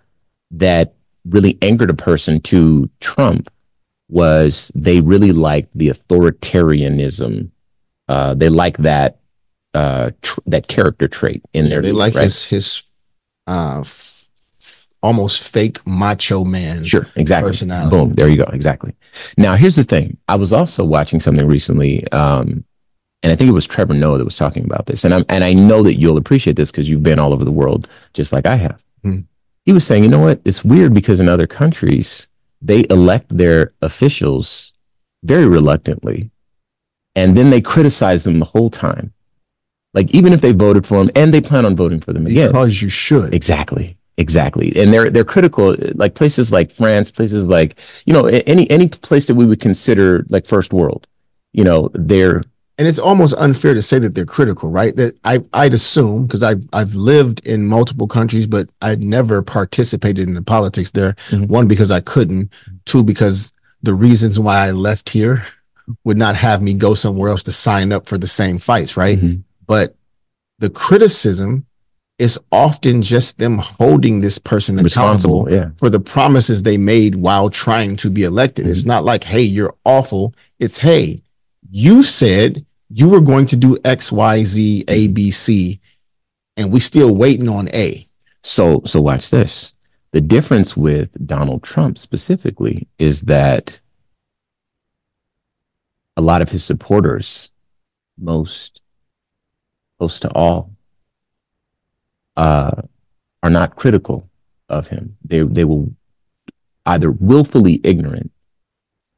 that 0.51 0.95
really 1.25 1.57
angered 1.61 1.89
a 1.89 1.93
person 1.93 2.39
to 2.41 2.89
Trump 2.99 3.49
was 4.09 4.71
they 4.75 4.99
really 4.99 5.31
liked 5.31 5.69
the 5.75 5.89
authoritarianism. 5.89 7.49
Uh, 8.07 8.33
they 8.33 8.49
like 8.49 8.77
that 8.77 9.19
uh, 9.73 10.11
tr- 10.21 10.41
that 10.47 10.67
character 10.67 11.07
trait 11.07 11.43
in 11.53 11.65
yeah, 11.65 11.69
there. 11.69 11.81
They 11.81 11.91
like 11.91 12.15
right? 12.15 12.23
his 12.23 12.45
his 12.45 12.83
uh, 13.47 13.79
f- 13.79 14.29
almost 15.01 15.47
fake 15.47 15.85
macho 15.87 16.43
man. 16.43 16.83
Sure, 16.83 17.07
exactly. 17.15 17.49
Personality. 17.49 17.89
Boom, 17.89 18.13
there 18.13 18.27
you 18.27 18.37
go. 18.37 18.49
Exactly. 18.51 18.93
Now, 19.37 19.55
here's 19.55 19.75
the 19.75 19.83
thing. 19.83 20.17
I 20.27 20.35
was 20.35 20.53
also 20.53 20.83
watching 20.83 21.19
something 21.19 21.47
recently, 21.47 22.09
um, 22.11 22.65
and 23.23 23.31
I 23.31 23.35
think 23.35 23.49
it 23.49 23.53
was 23.53 23.67
Trevor 23.67 23.93
Noah 23.93 24.17
that 24.17 24.25
was 24.25 24.37
talking 24.37 24.65
about 24.65 24.85
this, 24.85 25.03
and 25.03 25.13
I'm 25.13 25.25
and 25.29 25.43
I 25.43 25.53
know 25.53 25.83
that 25.83 25.99
you'll 25.99 26.17
appreciate 26.17 26.55
this 26.55 26.71
because 26.71 26.89
you've 26.89 27.03
been 27.03 27.19
all 27.19 27.33
over 27.33 27.45
the 27.45 27.51
world 27.51 27.87
just 28.13 28.33
like 28.33 28.45
I 28.45 28.55
have. 28.55 28.83
Hmm. 29.03 29.19
He 29.65 29.73
was 29.73 29.85
saying, 29.85 30.03
you 30.03 30.09
know 30.09 30.19
what? 30.19 30.41
It's 30.43 30.65
weird 30.65 30.93
because 30.93 31.19
in 31.19 31.29
other 31.29 31.47
countries 31.47 32.27
they 32.61 32.85
elect 32.89 33.35
their 33.35 33.71
officials 33.81 34.73
very 35.23 35.47
reluctantly 35.47 36.31
and 37.15 37.35
then 37.35 37.49
they 37.49 37.61
criticize 37.61 38.23
them 38.23 38.39
the 38.39 38.45
whole 38.45 38.69
time. 38.69 39.13
Like 39.93 40.11
even 40.11 40.33
if 40.33 40.41
they 40.41 40.51
voted 40.51 40.87
for 40.87 40.99
them 40.99 41.09
and 41.15 41.33
they 41.33 41.41
plan 41.41 41.65
on 41.65 41.75
voting 41.75 41.99
for 41.99 42.13
them 42.13 42.25
again. 42.25 42.47
Because 42.47 42.81
you 42.81 42.89
should. 42.89 43.33
Exactly. 43.33 43.97
Exactly. 44.17 44.71
And 44.75 44.93
they're 44.93 45.09
they're 45.09 45.23
critical 45.23 45.75
like 45.95 46.15
places 46.15 46.51
like 46.51 46.71
France, 46.71 47.11
places 47.11 47.47
like, 47.47 47.77
you 48.05 48.13
know, 48.13 48.25
any 48.25 48.69
any 48.69 48.87
place 48.87 49.27
that 49.27 49.35
we 49.35 49.45
would 49.45 49.59
consider 49.59 50.25
like 50.29 50.45
first 50.45 50.73
world. 50.73 51.07
You 51.53 51.63
know, 51.63 51.89
they're 51.93 52.43
and 52.81 52.87
it's 52.87 52.97
almost 52.97 53.35
unfair 53.37 53.75
to 53.75 53.81
say 53.83 53.99
that 53.99 54.15
they're 54.15 54.25
critical, 54.25 54.67
right? 54.67 54.95
That 54.95 55.15
I 55.23 55.41
I'd 55.53 55.75
assume 55.75 56.25
because 56.25 56.41
I've 56.41 56.63
I've 56.73 56.95
lived 56.95 57.45
in 57.45 57.67
multiple 57.67 58.07
countries, 58.07 58.47
but 58.47 58.71
I'd 58.81 59.03
never 59.03 59.43
participated 59.43 60.27
in 60.27 60.33
the 60.33 60.41
politics 60.41 60.89
there. 60.89 61.13
Mm-hmm. 61.29 61.45
One 61.45 61.67
because 61.67 61.91
I 61.91 61.99
couldn't. 61.99 62.51
Two 62.85 63.03
because 63.03 63.53
the 63.83 63.93
reasons 63.93 64.39
why 64.39 64.65
I 64.67 64.71
left 64.71 65.11
here 65.11 65.45
would 66.05 66.17
not 66.17 66.35
have 66.35 66.63
me 66.63 66.73
go 66.73 66.95
somewhere 66.95 67.29
else 67.29 67.43
to 67.43 67.51
sign 67.51 67.91
up 67.91 68.07
for 68.07 68.17
the 68.17 68.25
same 68.25 68.57
fights, 68.57 68.97
right? 68.97 69.19
Mm-hmm. 69.19 69.41
But 69.67 69.95
the 70.57 70.71
criticism 70.71 71.67
is 72.17 72.39
often 72.51 73.03
just 73.03 73.37
them 73.37 73.59
holding 73.59 74.21
this 74.21 74.39
person 74.39 74.79
accountable 74.79 75.47
yeah. 75.51 75.69
for 75.77 75.91
the 75.91 75.99
promises 75.99 76.63
they 76.63 76.77
made 76.77 77.13
while 77.13 77.51
trying 77.51 77.95
to 77.97 78.09
be 78.09 78.23
elected. 78.23 78.65
Mm-hmm. 78.65 78.71
It's 78.71 78.85
not 78.85 79.03
like, 79.03 79.23
hey, 79.23 79.43
you're 79.43 79.75
awful. 79.85 80.33
It's 80.57 80.79
hey, 80.79 81.21
you 81.69 82.01
said 82.01 82.65
you 82.93 83.09
were 83.09 83.21
going 83.21 83.45
to 83.47 83.55
do 83.55 83.77
X, 83.85 84.11
Y, 84.11 84.43
Z, 84.43 84.83
A, 84.87 85.07
B, 85.07 85.31
C, 85.31 85.79
and 86.57 86.71
we 86.71 86.79
still 86.79 87.15
waiting 87.15 87.47
on 87.47 87.69
A. 87.69 88.07
So 88.43 88.81
so 88.85 89.01
watch 89.01 89.29
this. 89.29 89.73
The 90.11 90.21
difference 90.21 90.75
with 90.75 91.09
Donald 91.25 91.63
Trump 91.63 91.97
specifically 91.97 92.87
is 92.99 93.21
that 93.21 93.79
a 96.17 96.21
lot 96.21 96.41
of 96.41 96.49
his 96.49 96.65
supporters, 96.65 97.49
most 98.17 98.81
close 99.97 100.19
to 100.19 100.29
all, 100.33 100.71
uh, 102.35 102.81
are 103.41 103.49
not 103.49 103.77
critical 103.77 104.29
of 104.67 104.87
him. 104.87 105.17
They 105.23 105.41
they 105.43 105.63
will 105.63 105.95
either 106.85 107.11
willfully 107.11 107.79
ignorant 107.83 108.31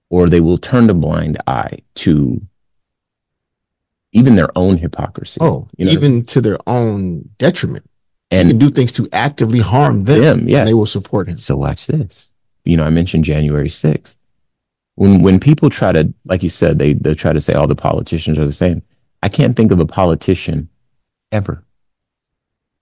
or 0.09 0.29
they 0.29 0.41
will 0.41 0.59
turn 0.59 0.89
a 0.89 0.93
blind 0.93 1.41
eye 1.47 1.79
to 1.95 2.45
even 4.13 4.35
their 4.35 4.49
own 4.55 4.77
hypocrisy. 4.77 5.39
Oh, 5.41 5.67
you 5.77 5.85
know? 5.85 5.91
even 5.91 6.25
to 6.25 6.41
their 6.41 6.57
own 6.67 7.29
detriment. 7.37 7.85
And 8.31 8.49
can 8.49 8.57
do 8.57 8.71
things 8.71 8.91
to 8.93 9.07
actively 9.13 9.59
harm 9.59 10.01
them. 10.01 10.21
them 10.21 10.47
yeah. 10.47 10.65
they 10.65 10.73
will 10.73 10.87
support 10.87 11.27
him. 11.27 11.35
So 11.35 11.55
watch 11.55 11.85
this. 11.85 12.33
You 12.65 12.77
know, 12.77 12.83
I 12.83 12.89
mentioned 12.89 13.25
January 13.25 13.69
6th 13.69 14.17
when 14.95 15.21
when 15.21 15.39
people 15.39 15.69
try 15.69 15.91
to, 15.91 16.13
like 16.25 16.43
you 16.43 16.49
said, 16.49 16.79
they 16.79 16.93
they 16.93 17.15
try 17.15 17.33
to 17.33 17.41
say 17.41 17.53
all 17.53 17.67
the 17.67 17.75
politicians 17.75 18.37
are 18.37 18.45
the 18.45 18.53
same. 18.53 18.81
I 19.21 19.29
can't 19.29 19.55
think 19.55 19.71
of 19.71 19.79
a 19.79 19.85
politician 19.85 20.69
ever 21.31 21.63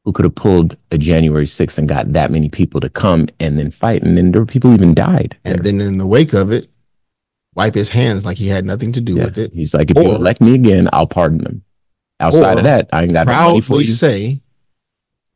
who 0.03 0.11
could 0.11 0.25
have 0.25 0.33
pulled 0.33 0.75
a 0.89 0.97
January 0.97 1.45
6th 1.45 1.77
and 1.77 1.87
got 1.87 2.11
that 2.13 2.31
many 2.31 2.49
people 2.49 2.81
to 2.81 2.89
come 2.89 3.27
and 3.39 3.59
then 3.59 3.69
fight. 3.69 4.01
And 4.01 4.17
then 4.17 4.31
there 4.31 4.41
were 4.41 4.47
people 4.47 4.73
even 4.73 4.95
died. 4.95 5.37
There. 5.43 5.53
And 5.53 5.63
then 5.63 5.79
in 5.79 5.99
the 5.99 6.07
wake 6.07 6.33
of 6.33 6.51
it, 6.51 6.67
wipe 7.55 7.75
his 7.75 7.89
hands 7.89 8.25
like 8.25 8.37
he 8.37 8.47
had 8.47 8.65
nothing 8.65 8.91
to 8.93 9.01
do 9.01 9.15
yeah. 9.15 9.25
with 9.25 9.37
it. 9.37 9.53
He's 9.53 9.73
like, 9.73 9.91
if 9.91 9.97
or, 9.97 10.03
you 10.03 10.15
elect 10.15 10.41
me 10.41 10.55
again, 10.55 10.89
I'll 10.93 11.07
pardon 11.07 11.39
them. 11.39 11.63
Outside 12.19 12.57
of 12.57 12.63
that, 12.65 12.89
I 12.93 13.03
ain't 13.03 13.13
got 13.13 13.27
money 13.27 13.61
for 13.61 13.81
you. 13.81 13.87
say 13.87 14.41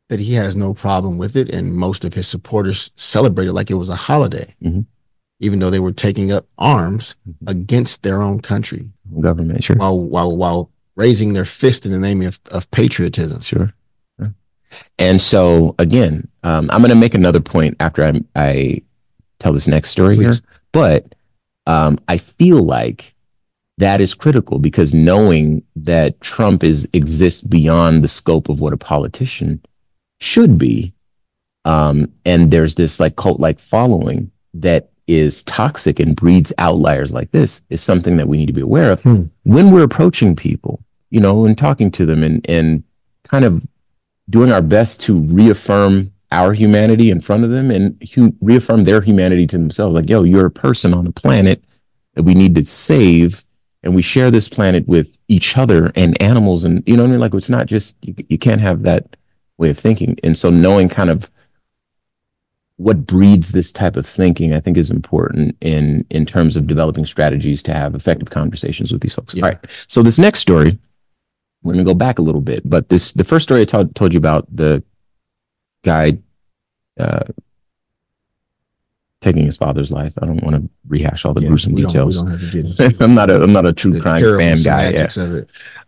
that 0.08 0.20
he 0.20 0.34
has 0.34 0.56
no 0.56 0.72
problem 0.72 1.18
with 1.18 1.36
it, 1.36 1.50
and 1.50 1.74
most 1.74 2.04
of 2.04 2.14
his 2.14 2.28
supporters 2.28 2.92
celebrated 2.94 3.52
like 3.52 3.70
it 3.70 3.74
was 3.74 3.88
a 3.88 3.96
holiday. 3.96 4.54
Mm-hmm 4.62 4.82
even 5.40 5.58
though 5.58 5.70
they 5.70 5.80
were 5.80 5.92
taking 5.92 6.32
up 6.32 6.46
arms 6.58 7.16
mm-hmm. 7.28 7.48
against 7.48 8.02
their 8.02 8.22
own 8.22 8.40
country, 8.40 8.88
government, 9.20 9.62
sure, 9.62 9.76
while 9.76 9.98
while 9.98 10.36
while 10.36 10.70
raising 10.94 11.32
their 11.34 11.44
fist 11.44 11.84
in 11.84 11.92
the 11.92 11.98
name 11.98 12.22
of, 12.22 12.40
of 12.50 12.70
patriotism, 12.70 13.40
sure. 13.40 13.72
And 14.98 15.20
so 15.20 15.76
again, 15.78 16.28
um, 16.42 16.68
I'm 16.72 16.80
going 16.80 16.90
to 16.90 16.96
make 16.96 17.14
another 17.14 17.40
point 17.40 17.76
after 17.78 18.02
I, 18.02 18.20
I 18.34 18.82
tell 19.38 19.52
this 19.52 19.68
next 19.68 19.90
story 19.90 20.16
Please. 20.16 20.40
here, 20.40 20.48
but 20.72 21.14
um, 21.66 21.98
I 22.08 22.18
feel 22.18 22.62
like 22.62 23.14
that 23.78 24.00
is 24.00 24.14
critical 24.14 24.58
because 24.58 24.94
knowing 24.94 25.62
that 25.76 26.20
Trump 26.20 26.64
is 26.64 26.88
exists 26.92 27.40
beyond 27.40 28.02
the 28.02 28.08
scope 28.08 28.48
of 28.48 28.60
what 28.60 28.72
a 28.72 28.78
politician 28.78 29.62
should 30.20 30.56
be, 30.58 30.94
um, 31.64 32.10
and 32.24 32.50
there's 32.50 32.76
this 32.76 33.00
like 33.00 33.16
cult 33.16 33.40
like 33.40 33.58
following 33.58 34.30
that 34.54 34.90
is 35.06 35.42
toxic 35.44 36.00
and 36.00 36.16
breeds 36.16 36.52
outliers 36.58 37.12
like 37.12 37.30
this 37.30 37.62
is 37.70 37.80
something 37.80 38.16
that 38.16 38.26
we 38.26 38.38
need 38.38 38.46
to 38.46 38.52
be 38.52 38.60
aware 38.60 38.90
of 38.90 39.00
hmm. 39.02 39.22
when 39.44 39.70
we're 39.70 39.84
approaching 39.84 40.34
people, 40.34 40.82
you 41.10 41.20
know, 41.20 41.44
and 41.44 41.58
talking 41.58 41.90
to 41.90 42.06
them 42.06 42.22
and 42.22 42.48
and 42.48 42.82
kind 43.24 43.44
of 43.44 43.64
doing 44.30 44.50
our 44.50 44.62
best 44.62 45.00
to 45.00 45.20
reaffirm 45.20 46.12
our 46.36 46.52
humanity 46.52 47.10
in 47.10 47.20
front 47.20 47.44
of 47.44 47.50
them 47.50 47.70
and 47.70 48.00
hu- 48.14 48.36
reaffirm 48.40 48.84
their 48.84 49.00
humanity 49.00 49.46
to 49.46 49.58
themselves. 49.58 49.94
Like, 49.94 50.10
yo, 50.10 50.22
you're 50.22 50.46
a 50.46 50.50
person 50.50 50.92
on 50.92 51.06
a 51.06 51.12
planet 51.12 51.64
that 52.14 52.24
we 52.24 52.34
need 52.34 52.54
to 52.56 52.64
save, 52.64 53.44
and 53.82 53.94
we 53.94 54.02
share 54.02 54.30
this 54.30 54.48
planet 54.48 54.86
with 54.86 55.16
each 55.28 55.56
other 55.56 55.92
and 55.96 56.20
animals, 56.22 56.64
and 56.64 56.82
you 56.86 56.96
know 56.96 57.02
what 57.02 57.08
I 57.08 57.12
mean. 57.12 57.20
Like, 57.20 57.34
it's 57.34 57.50
not 57.50 57.66
just 57.66 57.96
you, 58.02 58.14
you 58.28 58.38
can't 58.38 58.60
have 58.60 58.82
that 58.82 59.16
way 59.56 59.70
of 59.70 59.78
thinking, 59.78 60.18
and 60.22 60.36
so 60.36 60.50
knowing 60.50 60.88
kind 60.88 61.10
of 61.10 61.30
what 62.76 63.06
breeds 63.06 63.52
this 63.52 63.72
type 63.72 63.96
of 63.96 64.06
thinking, 64.06 64.52
I 64.52 64.60
think, 64.60 64.76
is 64.76 64.90
important 64.90 65.56
in 65.62 66.04
in 66.10 66.26
terms 66.26 66.56
of 66.56 66.66
developing 66.66 67.06
strategies 67.06 67.62
to 67.64 67.72
have 67.72 67.94
effective 67.94 68.28
conversations 68.28 68.92
with 68.92 69.00
these 69.00 69.14
folks. 69.14 69.34
Yeah. 69.34 69.44
All 69.44 69.50
right. 69.50 69.66
So 69.86 70.02
this 70.02 70.18
next 70.18 70.40
story, 70.40 70.78
we're 71.62 71.72
gonna 71.72 71.84
go 71.84 71.94
back 71.94 72.18
a 72.18 72.22
little 72.22 72.42
bit, 72.42 72.68
but 72.68 72.90
this 72.90 73.12
the 73.12 73.24
first 73.24 73.44
story 73.44 73.62
I 73.62 73.64
told 73.64 73.94
told 73.94 74.12
you 74.12 74.18
about 74.18 74.46
the 74.54 74.82
guy 75.84 76.18
uh, 76.98 77.24
taking 79.20 79.44
his 79.44 79.56
father's 79.56 79.90
life. 79.90 80.12
I 80.20 80.26
don't 80.26 80.42
want 80.42 80.56
to 80.56 80.70
rehash 80.86 81.24
all 81.24 81.34
the 81.34 81.40
yeah, 81.40 81.48
gruesome 81.48 81.74
details. 81.74 82.18
I'm 83.00 83.14
not 83.14 83.30
a 83.30 83.42
I'm 83.42 83.52
not 83.52 83.66
a 83.66 83.72
true 83.72 84.00
crime 84.00 84.22
fan 84.22 84.58
guy. 84.62 84.90
Yeah. 84.90 85.40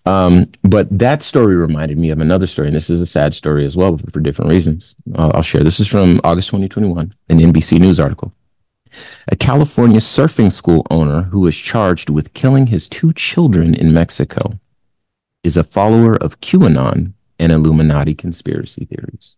Um, 0.06 0.50
but 0.62 0.86
that 0.98 1.22
story 1.22 1.54
reminded 1.54 1.98
me 1.98 2.10
of 2.10 2.20
another 2.20 2.46
story, 2.46 2.68
and 2.68 2.76
this 2.76 2.90
is 2.90 3.00
a 3.00 3.06
sad 3.06 3.34
story 3.34 3.64
as 3.64 3.76
well 3.76 3.98
for 4.12 4.20
different 4.20 4.50
reasons. 4.50 4.96
I'll, 5.16 5.30
I'll 5.34 5.42
share. 5.42 5.62
This 5.62 5.80
is 5.80 5.86
from 5.86 6.20
August 6.24 6.48
2021, 6.48 7.14
an 7.28 7.38
NBC 7.38 7.78
News 7.78 8.00
article. 8.00 8.32
A 9.28 9.36
California 9.36 10.00
surfing 10.00 10.50
school 10.50 10.86
owner 10.90 11.22
who 11.22 11.40
was 11.40 11.56
charged 11.56 12.10
with 12.10 12.32
killing 12.32 12.68
his 12.68 12.88
two 12.88 13.12
children 13.12 13.74
in 13.74 13.92
Mexico 13.92 14.58
is 15.44 15.56
a 15.56 15.62
follower 15.62 16.16
of 16.16 16.40
QAnon 16.40 17.12
and 17.38 17.52
Illuminati 17.52 18.14
conspiracy 18.14 18.86
theories 18.86 19.36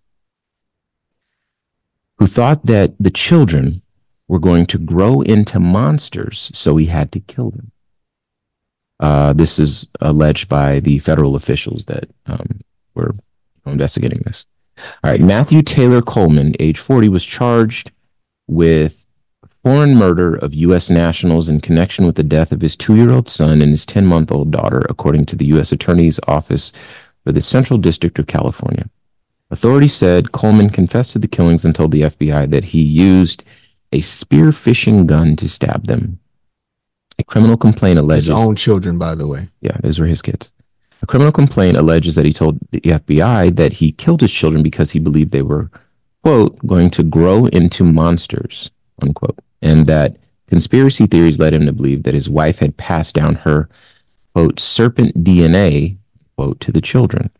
who 2.21 2.27
thought 2.27 2.67
that 2.67 2.93
the 3.01 3.11
children 3.11 3.83
were 4.29 4.39
going 4.39 4.67
to 4.67 4.79
grow 4.79 5.23
into 5.23 5.59
monsters, 5.59 6.51
so 6.55 6.77
he 6.77 6.87
had 6.87 7.11
to 7.11 7.21
kill 7.21 7.51
them. 7.51 7.73
Uh, 9.01 9.33
this 9.33 9.59
is 9.59 9.89
alleged 10.03 10.47
by 10.47 10.81
the 10.81 10.99
federal 10.99 11.35
officials 11.35 11.87
that 11.87 12.05
um, 12.27 12.61
were 12.95 13.15
investigating 13.65 14.21
this. 14.27 14.45
All 15.03 15.11
right, 15.11 15.21
Matthew 15.21 15.63
Taylor 15.63 16.03
Coleman, 16.03 16.55
age 16.61 16.79
40, 16.79 17.09
was 17.09 17.25
charged 17.25 17.91
with 18.47 19.07
foreign 19.65 19.97
murder 19.97 20.35
of 20.35 20.55
U.S. 20.55 20.91
nationals 20.91 21.49
in 21.49 21.61
connection 21.61 22.05
with 22.05 22.17
the 22.17 22.23
death 22.23 22.53
of 22.53 22.61
his 22.61 22.77
two 22.77 22.97
year 22.97 23.11
old 23.11 23.31
son 23.31 23.63
and 23.63 23.71
his 23.71 23.87
10 23.87 24.07
month 24.07 24.31
old 24.31 24.51
daughter, 24.51 24.85
according 24.91 25.25
to 25.27 25.37
the 25.37 25.47
U.S. 25.47 25.73
Attorney's 25.73 26.21
Office 26.29 26.71
for 27.25 27.33
the 27.33 27.43
Central 27.43 27.79
District 27.79 28.19
of 28.19 28.27
California. 28.27 28.91
Authorities 29.51 29.95
said 29.95 30.33
Coleman 30.33 30.71
confessed 30.71 31.13
to 31.13 31.19
the 31.19 31.29
killings 31.29 31.65
and 31.65 31.75
told 31.75 31.91
the 31.91 32.03
FBI 32.03 32.51
that 32.51 32.65
he 32.65 32.83
used 32.83 33.43
a 33.93 34.01
spear 34.01 34.53
fishing 34.53 35.07
gun 35.07 35.35
to 35.37 35.49
stab 35.49 35.87
them. 35.87 36.21
A 37.19 37.25
criminal 37.25 37.57
complaint 37.57 37.99
alleges 37.99 38.27
his 38.27 38.31
own 38.31 38.55
children, 38.55 38.97
by 38.99 39.15
the 39.15 39.27
way. 39.27 39.49
Yeah, 39.61 39.77
those 39.83 39.99
were 39.99 40.07
his 40.07 40.23
kids. 40.23 40.53
A 41.03 41.07
criminal 41.07 41.33
complaint 41.33 41.77
alleges 41.77 42.15
that 42.15 42.25
he 42.25 42.33
told 42.33 42.59
the 42.71 42.81
FBI 42.81 43.57
that 43.57 43.75
he 43.75 43.93
killed 43.93 44.21
his 44.21 44.33
children 44.33 44.63
because 44.63 44.93
he 44.93 44.99
believed 44.99 45.33
they 45.33 45.43
were, 45.43 45.71
quote, 46.23 46.59
going 46.67 46.91
to 46.91 47.03
grow 47.03 47.47
into 47.47 47.85
monsters, 47.85 48.71
unquote, 49.03 49.39
and 49.63 49.87
that 49.87 50.17
conspiracy 50.47 51.07
theories 51.07 51.39
led 51.39 51.55
him 51.55 51.67
to 51.67 51.73
believe 51.73 52.05
that 52.05 52.15
his 52.15 52.31
wife 52.31 52.59
had 52.59 52.77
passed 52.77 53.15
down 53.15 53.35
her, 53.37 53.69
quote, 54.35 54.61
serpent 54.61 55.25
DNA, 55.25 55.97
quote, 56.37 56.61
to 56.61 56.71
the 56.71 56.81
children. 56.81 57.31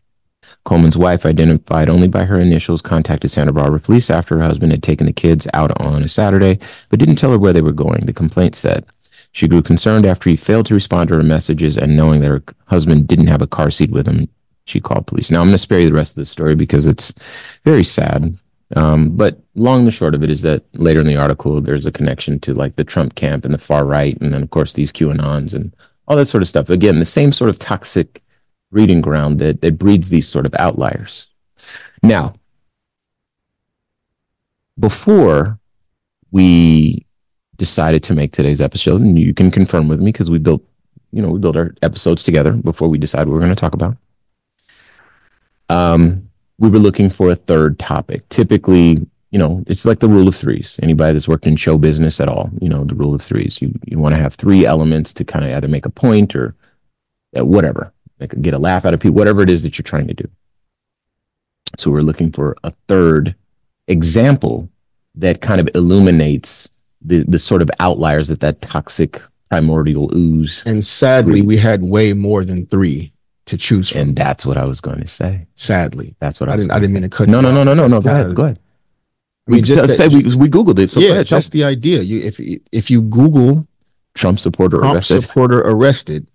Coleman's 0.63 0.97
wife, 0.97 1.25
identified 1.25 1.89
only 1.89 2.07
by 2.07 2.25
her 2.25 2.39
initials, 2.39 2.81
contacted 2.81 3.31
Santa 3.31 3.51
Barbara 3.51 3.79
police 3.79 4.09
after 4.09 4.37
her 4.37 4.43
husband 4.43 4.71
had 4.71 4.83
taken 4.83 5.07
the 5.07 5.13
kids 5.13 5.47
out 5.53 5.79
on 5.79 6.03
a 6.03 6.07
Saturday, 6.07 6.59
but 6.89 6.99
didn't 6.99 7.15
tell 7.15 7.31
her 7.31 7.39
where 7.39 7.53
they 7.53 7.61
were 7.61 7.71
going, 7.71 8.05
the 8.05 8.13
complaint 8.13 8.55
said. 8.55 8.85
She 9.33 9.47
grew 9.47 9.61
concerned 9.61 10.05
after 10.05 10.29
he 10.29 10.35
failed 10.35 10.65
to 10.67 10.73
respond 10.73 11.09
to 11.09 11.15
her 11.15 11.23
messages 11.23 11.77
and 11.77 11.95
knowing 11.95 12.21
that 12.21 12.31
her 12.31 12.43
husband 12.65 13.07
didn't 13.07 13.27
have 13.27 13.41
a 13.41 13.47
car 13.47 13.71
seat 13.71 13.91
with 13.91 14.07
him, 14.07 14.27
she 14.65 14.79
called 14.79 15.07
police. 15.07 15.31
Now, 15.31 15.39
I'm 15.39 15.47
going 15.47 15.53
to 15.53 15.57
spare 15.57 15.79
you 15.79 15.87
the 15.87 15.93
rest 15.93 16.11
of 16.11 16.21
the 16.21 16.25
story 16.25 16.55
because 16.55 16.85
it's 16.85 17.13
very 17.63 17.83
sad. 17.83 18.37
Um, 18.75 19.09
but 19.15 19.39
long 19.55 19.81
and 19.81 19.93
short 19.93 20.15
of 20.15 20.23
it 20.23 20.29
is 20.29 20.41
that 20.43 20.63
later 20.73 21.01
in 21.01 21.07
the 21.07 21.17
article, 21.17 21.59
there's 21.61 21.85
a 21.85 21.91
connection 21.91 22.39
to 22.41 22.53
like 22.53 22.75
the 22.75 22.83
Trump 22.83 23.15
camp 23.15 23.43
and 23.43 23.53
the 23.53 23.57
far 23.57 23.85
right, 23.85 24.19
and 24.21 24.33
then, 24.33 24.43
of 24.43 24.49
course, 24.49 24.73
these 24.73 24.91
QAnons 24.91 25.53
and 25.53 25.75
all 26.07 26.17
that 26.17 26.27
sort 26.27 26.43
of 26.43 26.49
stuff. 26.49 26.69
Again, 26.69 26.99
the 26.99 27.05
same 27.05 27.31
sort 27.33 27.49
of 27.49 27.59
toxic 27.59 28.21
breeding 28.71 29.01
ground 29.01 29.39
that, 29.39 29.61
that 29.61 29.77
breeds 29.77 30.09
these 30.09 30.27
sort 30.27 30.45
of 30.45 30.53
outliers. 30.57 31.27
Now, 32.01 32.33
before 34.79 35.59
we 36.31 37.05
decided 37.57 38.01
to 38.03 38.15
make 38.15 38.31
today's 38.31 38.61
episode, 38.61 39.01
and 39.01 39.19
you 39.19 39.33
can 39.33 39.51
confirm 39.51 39.87
with 39.87 39.99
me 39.99 40.11
because 40.11 40.29
we 40.29 40.39
built, 40.39 40.63
you 41.11 41.21
know, 41.21 41.29
we 41.29 41.39
built 41.39 41.57
our 41.57 41.75
episodes 41.81 42.23
together 42.23 42.53
before 42.53 42.87
we 42.87 42.97
decide 42.97 43.27
what 43.27 43.33
we're 43.33 43.39
going 43.39 43.55
to 43.55 43.59
talk 43.59 43.73
about. 43.73 43.97
Um, 45.69 46.29
we 46.57 46.69
were 46.69 46.79
looking 46.79 47.09
for 47.09 47.31
a 47.31 47.35
third 47.35 47.77
topic. 47.77 48.27
Typically, 48.29 49.05
you 49.31 49.39
know, 49.39 49.63
it's 49.67 49.85
like 49.85 49.99
the 49.99 50.09
rule 50.09 50.27
of 50.27 50.35
threes. 50.35 50.79
Anybody 50.83 51.13
that's 51.13 51.27
worked 51.27 51.47
in 51.47 51.55
show 51.55 51.77
business 51.77 52.19
at 52.19 52.27
all, 52.27 52.49
you 52.61 52.67
know, 52.67 52.83
the 52.83 52.95
rule 52.95 53.15
of 53.15 53.21
threes. 53.21 53.61
You 53.61 53.73
you 53.85 53.97
want 53.97 54.13
to 54.13 54.21
have 54.21 54.35
three 54.35 54.65
elements 54.65 55.13
to 55.15 55.23
kind 55.23 55.45
of 55.45 55.51
either 55.51 55.67
make 55.67 55.85
a 55.85 55.89
point 55.89 56.35
or 56.35 56.55
whatever, 57.33 57.93
like 58.21 58.39
get 58.41 58.53
a 58.53 58.59
laugh 58.59 58.85
out 58.85 58.93
of 58.93 58.99
people, 58.99 59.15
whatever 59.15 59.41
it 59.41 59.49
is 59.49 59.63
that 59.63 59.77
you're 59.77 59.83
trying 59.83 60.07
to 60.07 60.13
do. 60.13 60.29
So 61.77 61.91
we're 61.91 62.01
looking 62.01 62.31
for 62.31 62.55
a 62.63 62.71
third 62.87 63.35
example 63.87 64.69
that 65.15 65.41
kind 65.41 65.59
of 65.59 65.69
illuminates 65.75 66.69
the 67.01 67.23
the 67.23 67.39
sort 67.39 67.61
of 67.61 67.69
outliers 67.79 68.29
that 68.29 68.39
that 68.41 68.61
toxic 68.61 69.21
primordial 69.49 70.09
ooze. 70.15 70.63
And 70.65 70.85
sadly, 70.85 71.41
we 71.41 71.57
had 71.57 71.83
way 71.83 72.13
more 72.13 72.45
than 72.45 72.65
three 72.67 73.11
to 73.45 73.57
choose 73.57 73.89
from. 73.89 74.01
And 74.01 74.15
that's 74.15 74.45
what 74.45 74.57
I 74.57 74.65
was 74.65 74.79
going 74.79 75.01
to 75.01 75.07
say. 75.07 75.45
Sadly, 75.55 76.15
That's 76.19 76.39
what 76.39 76.49
I, 76.49 76.53
I 76.53 76.55
didn't. 76.57 76.71
I 76.71 76.79
didn't 76.79 76.93
mean 76.93 77.03
to 77.03 77.09
cut. 77.09 77.27
No, 77.27 77.41
no, 77.41 77.51
no, 77.51 77.63
no, 77.65 77.73
no, 77.73 77.87
no. 77.87 78.01
Go 78.01 78.09
ahead. 78.09 78.35
Go 78.35 78.43
ahead. 78.43 78.59
I 79.47 79.51
mean, 79.51 79.57
we, 79.57 79.61
just 79.63 79.97
say 79.97 80.07
we, 80.07 80.23
we 80.35 80.47
Googled 80.47 80.79
it. 80.79 80.89
So 80.89 81.01
yeah, 81.01 81.11
ahead, 81.11 81.25
that's 81.27 81.49
the 81.49 81.65
idea. 81.65 82.01
You 82.01 82.21
if 82.21 82.39
if 82.71 82.89
you 82.89 83.01
Google 83.01 83.67
Trump 84.13 84.39
supporter 84.39 84.77
Trump 84.77 84.95
arrested. 84.95 85.23
supporter 85.23 85.59
arrested, 85.61 86.30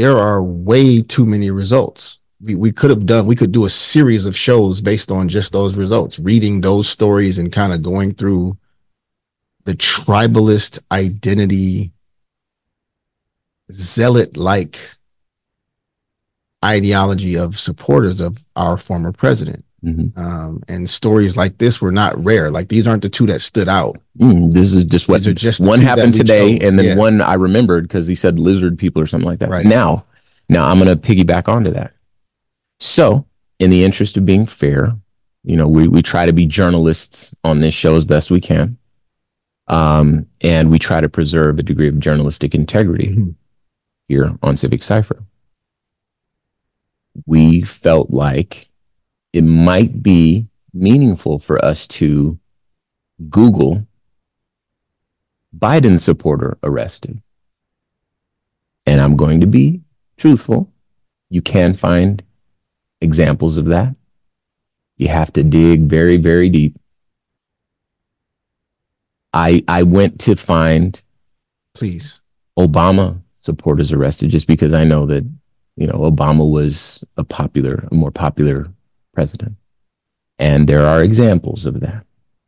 there 0.00 0.16
are 0.16 0.42
way 0.42 1.02
too 1.02 1.26
many 1.26 1.50
results. 1.50 2.22
We, 2.40 2.54
we 2.54 2.72
could 2.72 2.88
have 2.88 3.04
done. 3.04 3.26
We 3.26 3.36
could 3.36 3.52
do 3.52 3.66
a 3.66 3.70
series 3.70 4.24
of 4.24 4.34
shows 4.34 4.80
based 4.80 5.10
on 5.10 5.28
just 5.28 5.52
those 5.52 5.76
results, 5.76 6.18
reading 6.18 6.62
those 6.62 6.88
stories 6.88 7.38
and 7.38 7.52
kind 7.52 7.74
of 7.74 7.82
going 7.82 8.14
through 8.14 8.56
the 9.64 9.74
tribalist 9.74 10.78
identity, 10.90 11.92
zealot 13.70 14.38
like 14.38 14.78
ideology 16.64 17.36
of 17.36 17.58
supporters 17.58 18.20
of 18.20 18.46
our 18.56 18.78
former 18.78 19.12
president. 19.12 19.66
Mhm. 19.84 20.16
Um, 20.18 20.60
and 20.68 20.88
stories 20.90 21.36
like 21.38 21.56
this 21.58 21.80
were 21.80 21.92
not 21.92 22.22
rare. 22.22 22.50
Like 22.50 22.68
these 22.68 22.86
aren't 22.86 23.02
the 23.02 23.08
two 23.08 23.26
that 23.26 23.40
stood 23.40 23.68
out. 23.68 23.96
Mm, 24.18 24.52
this 24.52 24.74
is 24.74 24.84
just 24.84 25.08
what 25.08 25.22
just 25.22 25.60
one 25.60 25.80
happened 25.80 26.12
today, 26.14 26.58
and 26.58 26.78
then 26.78 26.84
Yeah. 26.84 26.96
one 26.96 27.22
I 27.22 27.34
remembered 27.34 27.84
because 27.84 28.06
he 28.06 28.14
said 28.14 28.38
lizard 28.38 28.78
people 28.78 29.00
or 29.00 29.06
something 29.06 29.28
like 29.28 29.38
that. 29.38 29.48
Right. 29.48 29.64
Now, 29.64 30.04
now 30.50 30.66
I'm 30.68 30.78
going 30.78 30.94
to 30.94 30.96
piggyback 31.00 31.48
onto 31.48 31.70
that. 31.72 31.94
So, 32.78 33.24
in 33.58 33.70
the 33.70 33.84
interest 33.84 34.16
of 34.18 34.24
being 34.26 34.44
fair, 34.46 34.94
you 35.44 35.56
know, 35.56 35.66
we 35.68 35.88
we 35.88 36.02
try 36.02 36.26
to 36.26 36.32
be 36.34 36.44
journalists 36.46 37.34
on 37.44 37.60
this 37.60 37.72
show 37.72 37.94
as 37.94 38.04
best 38.04 38.30
we 38.30 38.40
can, 38.40 38.76
um, 39.68 40.26
and 40.42 40.70
we 40.70 40.78
try 40.78 41.00
to 41.00 41.08
preserve 41.08 41.58
a 41.58 41.62
degree 41.62 41.88
of 41.88 41.98
journalistic 41.98 42.54
integrity 42.54 43.14
Mhm. 43.16 43.34
here 44.08 44.36
on 44.42 44.56
Civic 44.56 44.82
Cipher. 44.82 45.22
We 47.26 47.62
felt 47.62 48.10
like 48.10 48.68
it 49.32 49.42
might 49.42 50.02
be 50.02 50.46
meaningful 50.72 51.38
for 51.38 51.62
us 51.64 51.86
to 51.86 52.38
Google 53.28 53.86
Biden 55.56 55.98
supporter 55.98 56.58
arrested. 56.62 57.20
And 58.86 59.00
I'm 59.00 59.16
going 59.16 59.40
to 59.40 59.46
be 59.46 59.82
truthful. 60.16 60.72
You 61.28 61.42
can 61.42 61.74
find 61.74 62.22
examples 63.00 63.56
of 63.56 63.66
that. 63.66 63.94
You 64.96 65.08
have 65.08 65.32
to 65.34 65.42
dig 65.42 65.84
very, 65.84 66.16
very 66.16 66.48
deep. 66.48 66.78
I 69.32 69.62
I 69.68 69.82
went 69.84 70.20
to 70.20 70.36
find 70.36 71.00
Please. 71.74 72.20
Obama 72.58 73.22
supporters 73.40 73.92
arrested 73.92 74.30
just 74.30 74.46
because 74.46 74.72
I 74.72 74.84
know 74.84 75.06
that, 75.06 75.24
you 75.76 75.86
know, 75.86 75.94
Obama 75.94 76.48
was 76.50 77.04
a 77.16 77.24
popular, 77.24 77.88
a 77.90 77.94
more 77.94 78.10
popular 78.10 78.66
president. 79.12 79.56
And 80.38 80.68
there 80.68 80.86
are 80.86 81.02
examples 81.02 81.66
of 81.66 81.80
that. 81.80 82.04